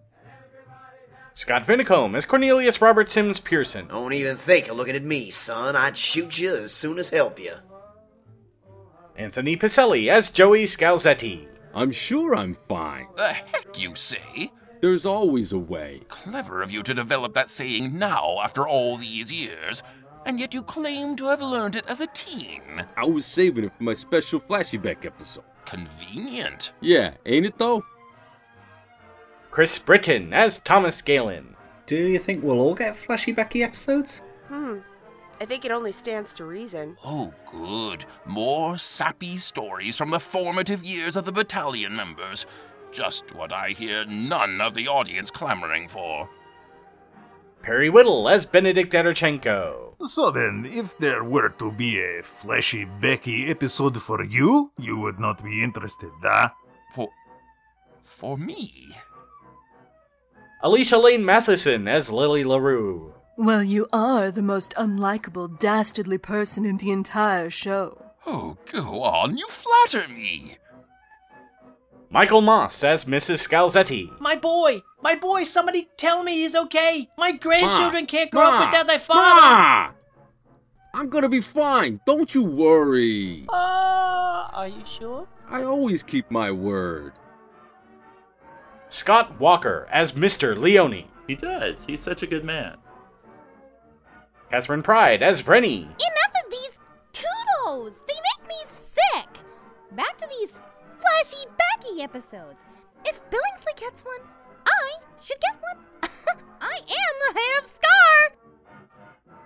Scott 1.39 1.65
Vinicombe 1.69 2.17
as 2.17 2.25
Cornelius 2.25 2.83
Robert 2.83 3.09
Sims 3.09 3.39
Pearson, 3.39 3.87
Don't 3.87 4.13
even 4.13 4.35
think 4.35 4.67
of 4.67 4.77
looking 4.77 4.97
at 4.97 5.05
me, 5.05 5.31
son. 5.31 5.77
I'd 5.77 5.97
shoot 5.97 6.37
you 6.37 6.53
as 6.57 6.73
soon 6.73 6.99
as 6.99 7.11
help 7.11 7.39
you. 7.39 7.53
Anthony 9.15 9.57
Pacelli 9.57 10.09
as 10.09 10.31
Joey 10.31 10.65
Scalzetti, 10.65 11.47
I'm 11.73 11.93
sure 11.93 12.35
I'm 12.35 12.55
fine. 12.55 13.07
The 13.15 13.29
heck 13.29 13.81
you 13.81 13.95
say? 13.95 14.51
There's 14.81 15.07
always 15.07 15.53
a 15.53 15.59
way. 15.59 16.03
Clever 16.09 16.61
of 16.61 16.73
you 16.73 16.83
to 16.83 16.93
develop 16.93 17.35
that 17.35 17.49
saying 17.49 17.97
now 17.97 18.41
after 18.43 18.67
all 18.67 18.97
these 18.97 19.31
years, 19.31 19.85
and 20.27 20.41
yet 20.41 20.53
you 20.53 20.63
claim 20.63 21.15
to 21.15 21.27
have 21.27 21.41
learned 21.41 21.77
it 21.77 21.87
as 21.87 22.01
a 22.01 22.09
teen. 22.09 22.85
I 22.97 23.05
was 23.05 23.25
saving 23.25 23.63
it 23.63 23.73
for 23.75 23.85
my 23.85 23.95
special 23.95 24.41
flashback 24.41 25.07
episode. 25.07 25.45
Convenient. 25.67 26.73
Yeah, 26.81 27.15
ain't 27.25 27.47
it 27.47 27.59
though? 27.59 27.85
Chris 29.59 29.77
Britton 29.77 30.33
as 30.33 30.61
Thomas 30.61 31.03
Galen, 31.03 31.57
Do 31.87 31.97
you 31.97 32.21
think 32.21 32.45
we'll 32.45 32.61
all 32.61 32.77
get 32.77 32.95
flashy 32.95 33.33
Becky 33.33 33.65
episodes? 33.65 34.23
Hmm. 34.47 34.77
I 35.41 35.47
think 35.47 35.65
it 35.65 35.73
only 35.73 35.91
stands 35.91 36.33
to 36.35 36.45
reason. 36.45 36.97
Oh, 37.05 37.35
good. 37.51 38.05
More 38.25 38.79
sappy 38.79 39.37
stories 39.37 39.97
from 39.97 40.11
the 40.11 40.21
formative 40.21 40.85
years 40.85 41.17
of 41.17 41.25
the 41.25 41.33
battalion 41.33 41.97
members. 41.97 42.47
Just 42.93 43.35
what 43.35 43.53
I 43.53 43.71
hear 43.71 44.05
none 44.05 44.61
of 44.61 44.75
the 44.75 44.87
audience 44.87 45.29
clamoring 45.29 45.89
for. 45.89 46.31
Perry 47.61 47.91
Whittle 47.91 48.29
as 48.29 48.47
Benedict 48.47 48.93
Edorchenko, 48.93 49.95
So 50.07 50.31
then, 50.31 50.71
if 50.73 50.97
there 50.99 51.25
were 51.25 51.49
to 51.59 51.73
be 51.73 51.99
a 51.99 52.23
flashy 52.23 52.85
Becky 52.85 53.47
episode 53.51 54.01
for 54.01 54.23
you, 54.23 54.71
you 54.79 54.97
would 54.99 55.19
not 55.19 55.43
be 55.43 55.65
interested, 55.65 56.13
huh? 56.23 56.51
For. 56.95 57.09
for 58.05 58.39
me? 58.39 58.95
Alicia 60.61 60.99
Lane 60.99 61.25
Matheson 61.25 61.87
as 61.87 62.11
Lily 62.11 62.43
LaRue, 62.43 63.15
Well, 63.37 63.63
you 63.63 63.87
are 63.93 64.31
the 64.33 64.43
most 64.43 64.75
unlikable, 64.77 65.59
dastardly 65.61 66.19
person 66.19 66.65
in 66.65 66.79
the 66.79 66.91
entire 66.91 67.49
show. 67.49 68.05
Oh, 68.27 68.57
go 68.73 69.03
on, 69.03 69.39
you 69.39 69.47
flatter 69.47 70.09
me. 70.09 70.59
Michael 72.11 72.41
Moss 72.41 72.83
as 72.83 73.05
Mrs. 73.05 73.47
Scalzetti, 73.47 74.19
My 74.21 74.35
boy! 74.35 74.83
My 75.01 75.15
boy! 75.15 75.45
Somebody 75.45 75.89
tell 75.97 76.25
me 76.25 76.39
he's 76.39 76.57
okay! 76.57 77.09
My 77.17 77.33
grandchildren 77.33 78.07
can't 78.07 78.31
grow 78.31 78.43
Ma! 78.43 78.59
up 78.59 78.67
without 78.67 78.87
their 78.89 78.99
father! 78.99 79.21
Ma! 79.21 79.93
I'm 80.95 81.09
gonna 81.09 81.29
be 81.29 81.41
fine. 81.43 82.01
Don't 82.07 82.35
you 82.35 82.43
worry. 82.43 83.45
Uh, 83.49 84.49
are 84.53 84.67
you 84.67 84.85
sure? 84.85 85.29
I 85.49 85.63
always 85.63 86.03
keep 86.03 86.31
my 86.31 86.51
word. 86.51 87.13
Scott 88.89 89.39
Walker 89.39 89.87
as 89.91 90.13
Mr. 90.13 90.57
Leone, 90.57 91.05
He 91.27 91.35
does. 91.35 91.85
He's 91.85 92.01
such 92.01 92.23
a 92.23 92.27
good 92.27 92.45
man. 92.45 92.77
Catherine 94.51 94.83
Pride 94.83 95.23
as 95.23 95.47
Rennie, 95.47 95.83
Enough 95.83 96.45
of 96.45 96.51
these 96.51 96.79
kudos! 97.13 97.97
They 98.07 98.15
make 98.15 98.49
me 98.49 98.57
sick! 98.91 99.29
Back 99.93 100.17
to 100.19 100.27
these 100.39 100.59
flashy 101.01 101.45
Becky 101.59 102.03
episodes. 102.03 102.63
If 103.05 103.21
Billingsley 103.31 103.79
gets 103.79 104.03
one, 104.05 104.21
I 104.67 104.93
should 105.21 105.41
get 105.41 105.55
one. 105.61 105.85
I 106.61 106.79
am 106.79 107.35
the 107.35 107.41
head 107.41 107.61
of 107.61 107.67
Scar! 107.67 109.37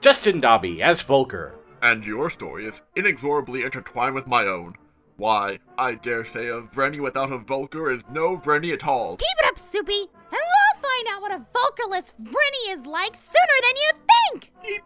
Justin 0.00 0.40
Dobby 0.40 0.82
as 0.82 1.00
Volker, 1.02 1.54
And 1.80 2.04
your 2.04 2.28
story 2.30 2.66
is 2.66 2.82
inexorably 2.96 3.62
intertwined 3.62 4.14
with 4.16 4.26
my 4.26 4.44
own. 4.44 4.74
Why, 5.18 5.58
I 5.76 5.94
dare 5.94 6.24
say 6.24 6.46
a 6.46 6.62
Vrenny 6.62 7.00
without 7.00 7.32
a 7.32 7.38
Volker 7.38 7.90
is 7.90 8.04
no 8.08 8.36
Vrenny 8.38 8.72
at 8.72 8.86
all. 8.86 9.16
Keep 9.16 9.26
it 9.40 9.46
up, 9.46 9.58
Soupy, 9.58 10.02
and 10.02 10.08
we'll 10.30 10.80
find 10.80 11.08
out 11.10 11.20
what 11.20 11.32
a 11.32 11.44
Volkerless 11.52 12.12
Vrenny 12.22 12.72
is 12.72 12.86
like 12.86 13.16
sooner 13.16 13.58
than 13.60 13.76
you 13.76 13.92
think! 14.30 14.82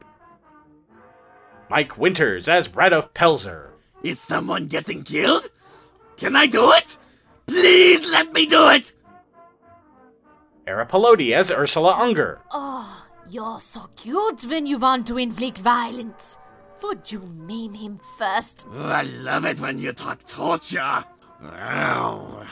Mike 1.69 1.99
Winters 1.99 2.49
as 2.49 2.69
Radolf 2.69 3.11
Pelzer, 3.13 3.73
Is 4.03 4.19
someone 4.19 4.69
getting 4.69 5.05
killed? 5.05 5.51
Can 6.17 6.35
I 6.35 6.47
do 6.47 6.73
it? 6.73 6.97
Please 7.47 8.11
let 8.11 8.33
me 8.33 8.47
do 8.47 8.71
it! 8.71 8.95
Era 10.67 10.87
Pelodi 10.87 11.33
as 11.35 11.51
Ursula 11.51 11.95
Unger, 12.01 12.41
Oh, 12.53 13.07
you're 13.29 13.61
so 13.61 13.81
cute 13.97 14.47
when 14.47 14.65
you 14.65 14.79
want 14.79 15.07
to 15.09 15.19
inflict 15.19 15.59
violence. 15.59 16.39
Would 16.83 17.11
you 17.13 17.21
maim 17.21 17.75
him 17.75 17.99
first? 18.19 18.67
Oh, 18.71 18.89
I 18.91 19.03
love 19.03 19.45
it 19.45 19.61
when 19.61 19.79
you 19.79 19.93
talk 19.93 20.23
torture. 20.25 21.05
Ow. 21.43 22.45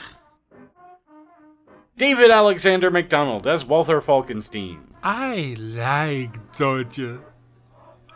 David 1.96 2.30
Alexander 2.30 2.90
McDonald 2.90 3.46
as 3.46 3.64
Walter 3.64 4.00
Falkenstein, 4.00 4.78
I 5.02 5.56
like 5.58 6.52
torture. 6.56 7.20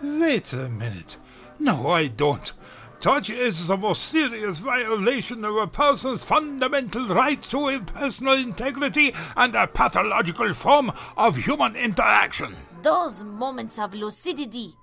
Wait 0.01 0.53
a 0.53 0.69
minute. 0.69 1.19
No, 1.59 1.91
I 1.91 2.07
don't. 2.07 2.53
Torture 3.01 3.35
is 3.35 3.69
the 3.69 3.77
most 3.77 4.05
serious 4.05 4.59
violation 4.59 5.45
of 5.45 5.57
a 5.57 5.67
person's 5.67 6.25
fundamental 6.25 7.07
right 7.09 7.43
to 7.43 7.81
personal 7.81 8.35
integrity 8.35 9.15
and 9.37 9.55
a 9.55 9.67
pathological 9.67 10.55
form 10.55 10.91
of 11.17 11.37
human 11.37 11.77
interaction. 11.77 12.57
Those 12.83 13.23
moments 13.25 13.79
of 13.79 13.93
lucidity 13.93 14.75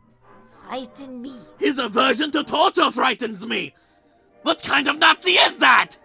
frighten 0.72 1.22
me. 1.22 1.34
His 1.60 1.80
aversion 1.80 2.32
to 2.32 2.46
torture 2.46 2.92
frightens 2.92 3.46
me. 3.46 3.74
What 4.44 4.64
kind 4.64 4.88
of 4.88 5.00
Nazi 5.00 5.32
is 5.32 5.58
that? 5.58 5.98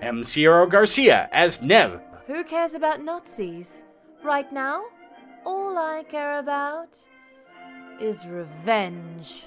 M. 0.00 0.22
Sierra 0.22 0.68
Garcia 0.68 1.28
as 1.32 1.60
Nev, 1.60 2.00
Who 2.28 2.44
cares 2.44 2.74
about 2.74 3.02
Nazis? 3.02 3.82
Right 4.22 4.50
now, 4.52 4.84
all 5.44 5.76
I 5.76 6.04
care 6.08 6.38
about 6.38 6.98
is 8.00 8.26
revenge. 8.28 9.46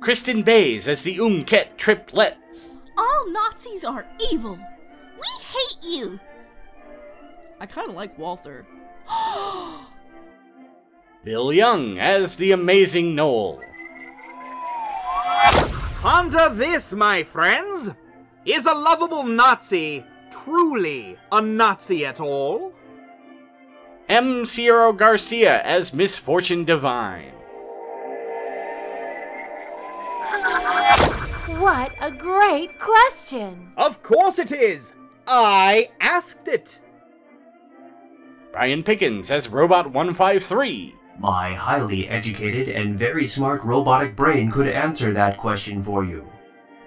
Kristen 0.00 0.42
Bays 0.42 0.88
as 0.88 1.04
the 1.04 1.16
Umket 1.16 1.78
Triplets, 1.78 2.82
All 2.98 3.32
Nazis 3.32 3.84
are 3.84 4.06
evil. 4.30 4.56
We 4.56 5.28
hate 5.44 5.84
you. 5.84 6.20
I 7.58 7.64
kind 7.64 7.88
of 7.88 7.96
like 7.96 8.18
Walther. 8.18 8.66
Bill 11.24 11.52
Young 11.52 11.98
as 11.98 12.36
the 12.36 12.50
amazing 12.50 13.14
Noel. 13.14 13.60
Ponder 16.00 16.48
this, 16.48 16.92
my 16.92 17.22
friends. 17.22 17.92
Is 18.44 18.66
a 18.66 18.74
lovable 18.74 19.22
Nazi 19.22 20.04
truly 20.30 21.16
a 21.30 21.40
Nazi 21.40 22.04
at 22.04 22.20
all? 22.20 22.72
M. 24.08 24.44
Sierra 24.44 24.92
Garcia 24.92 25.62
as 25.62 25.94
Misfortune 25.94 26.64
Divine. 26.64 27.32
What 31.60 31.92
a 32.00 32.10
great 32.10 32.80
question! 32.80 33.72
Of 33.76 34.02
course 34.02 34.40
it 34.40 34.50
is. 34.50 34.92
I 35.28 35.88
asked 36.00 36.48
it. 36.48 36.80
Ryan 38.52 38.82
Pickens 38.82 39.30
as 39.30 39.48
Robot 39.48 39.92
153. 39.92 40.96
My 41.22 41.54
highly 41.54 42.08
educated 42.08 42.66
and 42.68 42.98
very 42.98 43.28
smart 43.28 43.62
robotic 43.62 44.16
brain 44.16 44.50
could 44.50 44.66
answer 44.66 45.12
that 45.12 45.38
question 45.38 45.80
for 45.80 46.04
you. 46.04 46.28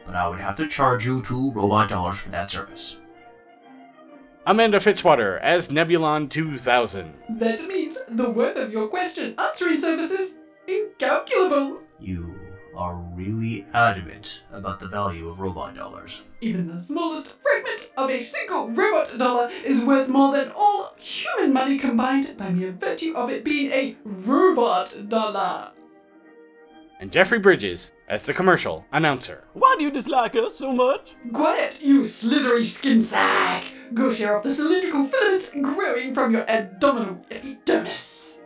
But 0.05 0.15
I 0.15 0.27
would 0.27 0.41
have 0.41 0.57
to 0.57 0.67
charge 0.67 1.05
you 1.05 1.21
two 1.21 1.51
robot 1.51 1.87
dollars 1.87 2.17
for 2.17 2.31
that 2.31 2.51
service. 2.51 2.99
Amanda 4.45 4.79
Fitzwater 4.79 5.39
as 5.41 5.69
Nebulon 5.69 6.29
2000. 6.29 7.13
That 7.29 7.65
means 7.65 7.97
the 8.09 8.29
worth 8.29 8.57
of 8.57 8.73
your 8.73 8.89
question 8.89 9.35
answering 9.37 9.79
service 9.79 10.11
is 10.11 10.39
incalculable. 10.67 11.79
You 12.01 12.37
are 12.77 12.95
really 12.95 13.65
adamant 13.73 14.43
about 14.51 14.79
the 14.79 14.88
value 14.88 15.29
of 15.29 15.39
robot 15.39 15.75
dollars. 15.75 16.23
Even 16.41 16.67
the 16.67 16.79
smallest 16.79 17.31
fragment 17.41 17.91
of 17.97 18.09
a 18.09 18.19
single 18.19 18.69
robot 18.69 19.17
dollar 19.17 19.49
is 19.63 19.85
worth 19.85 20.07
more 20.07 20.31
than 20.31 20.51
all 20.55 20.93
human 20.97 21.53
money 21.53 21.77
combined 21.77 22.38
by 22.38 22.49
mere 22.49 22.71
virtue 22.71 23.13
of 23.15 23.29
it 23.29 23.43
being 23.43 23.71
a 23.71 23.95
robot 24.03 25.09
dollar. 25.09 25.71
And 26.99 27.11
Jeffrey 27.11 27.39
Bridges 27.39 27.91
as 28.07 28.25
the 28.25 28.33
commercial 28.33 28.85
announcer. 28.91 29.43
Why 29.53 29.75
do 29.77 29.83
you 29.83 29.91
dislike 29.91 30.35
us 30.35 30.55
so 30.55 30.71
much? 30.73 31.15
Quiet, 31.33 31.81
you 31.81 32.03
slithery 32.05 32.65
skin 32.65 33.01
sack! 33.01 33.65
Go 33.93 34.09
share 34.09 34.38
off 34.38 34.43
the 34.43 34.51
cylindrical 34.51 35.05
filaments 35.05 35.51
growing 35.61 36.13
from 36.13 36.33
your 36.33 36.49
abdominal 36.49 37.25
epidermis. 37.29 38.39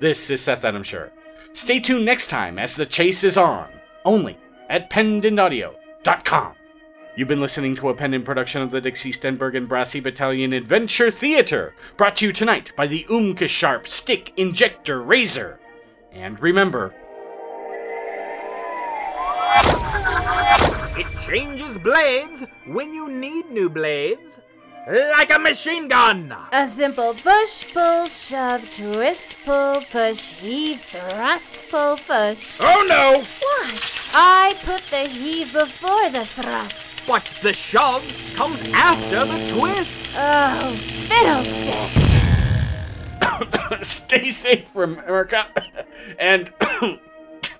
This 0.00 0.30
is 0.30 0.40
Seth 0.40 0.64
Adam 0.64 0.82
Scher. 0.82 1.10
Stay 1.54 1.78
tuned 1.78 2.04
next 2.04 2.26
time 2.26 2.58
as 2.58 2.74
the 2.74 2.84
chase 2.84 3.22
is 3.22 3.38
on, 3.38 3.68
only 4.04 4.36
at 4.68 4.90
pendantaudio.com. 4.90 6.54
You've 7.16 7.28
been 7.28 7.40
listening 7.40 7.76
to 7.76 7.90
a 7.90 7.94
pendant 7.94 8.24
production 8.24 8.60
of 8.60 8.72
the 8.72 8.80
Dixie 8.80 9.12
Stenberg 9.12 9.56
and 9.56 9.68
Brassy 9.68 10.00
Battalion 10.00 10.52
Adventure 10.52 11.12
Theater, 11.12 11.72
brought 11.96 12.16
to 12.16 12.26
you 12.26 12.32
tonight 12.32 12.72
by 12.76 12.88
the 12.88 13.06
Umket 13.08 13.48
Sharp 13.48 13.86
Stick 13.86 14.32
Injector 14.36 15.00
Razor. 15.00 15.60
And 16.12 16.40
remember, 16.40 16.92
It 20.96 21.06
changes 21.22 21.78
blades 21.78 22.46
when 22.66 22.92
you 22.92 23.08
need 23.10 23.50
new 23.50 23.68
blades. 23.68 24.40
Like 24.86 25.34
a 25.34 25.38
machine 25.38 25.88
gun! 25.88 26.36
A 26.52 26.68
simple 26.68 27.14
push, 27.14 27.72
pull, 27.72 28.06
shove, 28.06 28.70
twist, 28.76 29.34
pull, 29.42 29.80
push, 29.80 30.34
heave, 30.34 30.82
thrust, 30.82 31.70
pull, 31.70 31.96
push. 31.96 32.58
Oh 32.60 32.84
no! 32.86 33.24
What? 33.40 34.10
I 34.14 34.54
put 34.62 34.82
the 34.90 35.08
heave 35.08 35.54
before 35.54 36.10
the 36.10 36.26
thrust. 36.26 37.08
But 37.08 37.24
the 37.42 37.54
shove 37.54 38.04
comes 38.36 38.60
after 38.74 39.24
the 39.24 39.38
twist! 39.56 40.14
Oh, 40.18 40.76
fiddlesticks! 41.08 43.88
stay 43.88 44.30
safe, 44.30 44.76
America, 44.76 45.46
and 46.18 46.52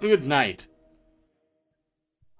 good 0.00 0.26
night. 0.26 0.66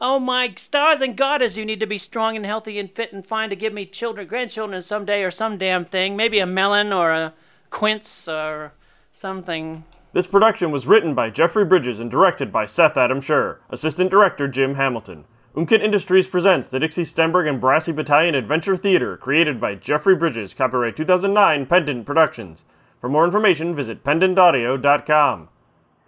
Oh 0.06 0.18
my 0.18 0.52
stars 0.58 1.00
and 1.00 1.16
goddess, 1.16 1.56
you 1.56 1.64
need 1.64 1.80
to 1.80 1.86
be 1.86 1.96
strong 1.96 2.36
and 2.36 2.44
healthy 2.44 2.78
and 2.78 2.94
fit 2.94 3.14
and 3.14 3.26
fine 3.26 3.48
to 3.48 3.56
give 3.56 3.72
me 3.72 3.86
children, 3.86 4.26
grandchildren 4.26 4.82
someday 4.82 5.22
or 5.22 5.30
some 5.30 5.56
damn 5.56 5.86
thing. 5.86 6.14
Maybe 6.14 6.40
a 6.40 6.46
melon 6.46 6.92
or 6.92 7.10
a 7.10 7.32
quince 7.70 8.28
or 8.28 8.74
something. 9.12 9.84
This 10.12 10.26
production 10.26 10.70
was 10.70 10.86
written 10.86 11.14
by 11.14 11.30
Jeffrey 11.30 11.64
Bridges 11.64 12.00
and 12.00 12.10
directed 12.10 12.52
by 12.52 12.66
Seth 12.66 12.98
Adam 12.98 13.18
Scher, 13.18 13.60
Assistant 13.70 14.10
Director 14.10 14.46
Jim 14.46 14.74
Hamilton. 14.74 15.24
Umket 15.56 15.82
Industries 15.82 16.28
presents 16.28 16.68
the 16.68 16.78
Dixie 16.78 17.04
Stenberg 17.04 17.48
and 17.48 17.58
Brassy 17.58 17.90
Battalion 17.90 18.34
Adventure 18.34 18.76
Theater, 18.76 19.16
created 19.16 19.58
by 19.58 19.74
Jeffrey 19.74 20.14
Bridges, 20.14 20.52
copyright 20.52 20.96
2009 20.96 21.64
Pendant 21.64 22.04
Productions. 22.04 22.66
For 23.00 23.08
more 23.08 23.24
information, 23.24 23.74
visit 23.74 24.04
pendantaudio.com. 24.04 25.48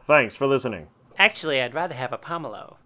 Thanks 0.03 0.37
for 0.37 0.47
listening. 0.47 0.89
Actually, 1.17 1.63
I'd 1.63 1.73
rather 1.73 1.95
have 1.95 2.13
a 2.13 2.19
pomelo. 2.19 2.77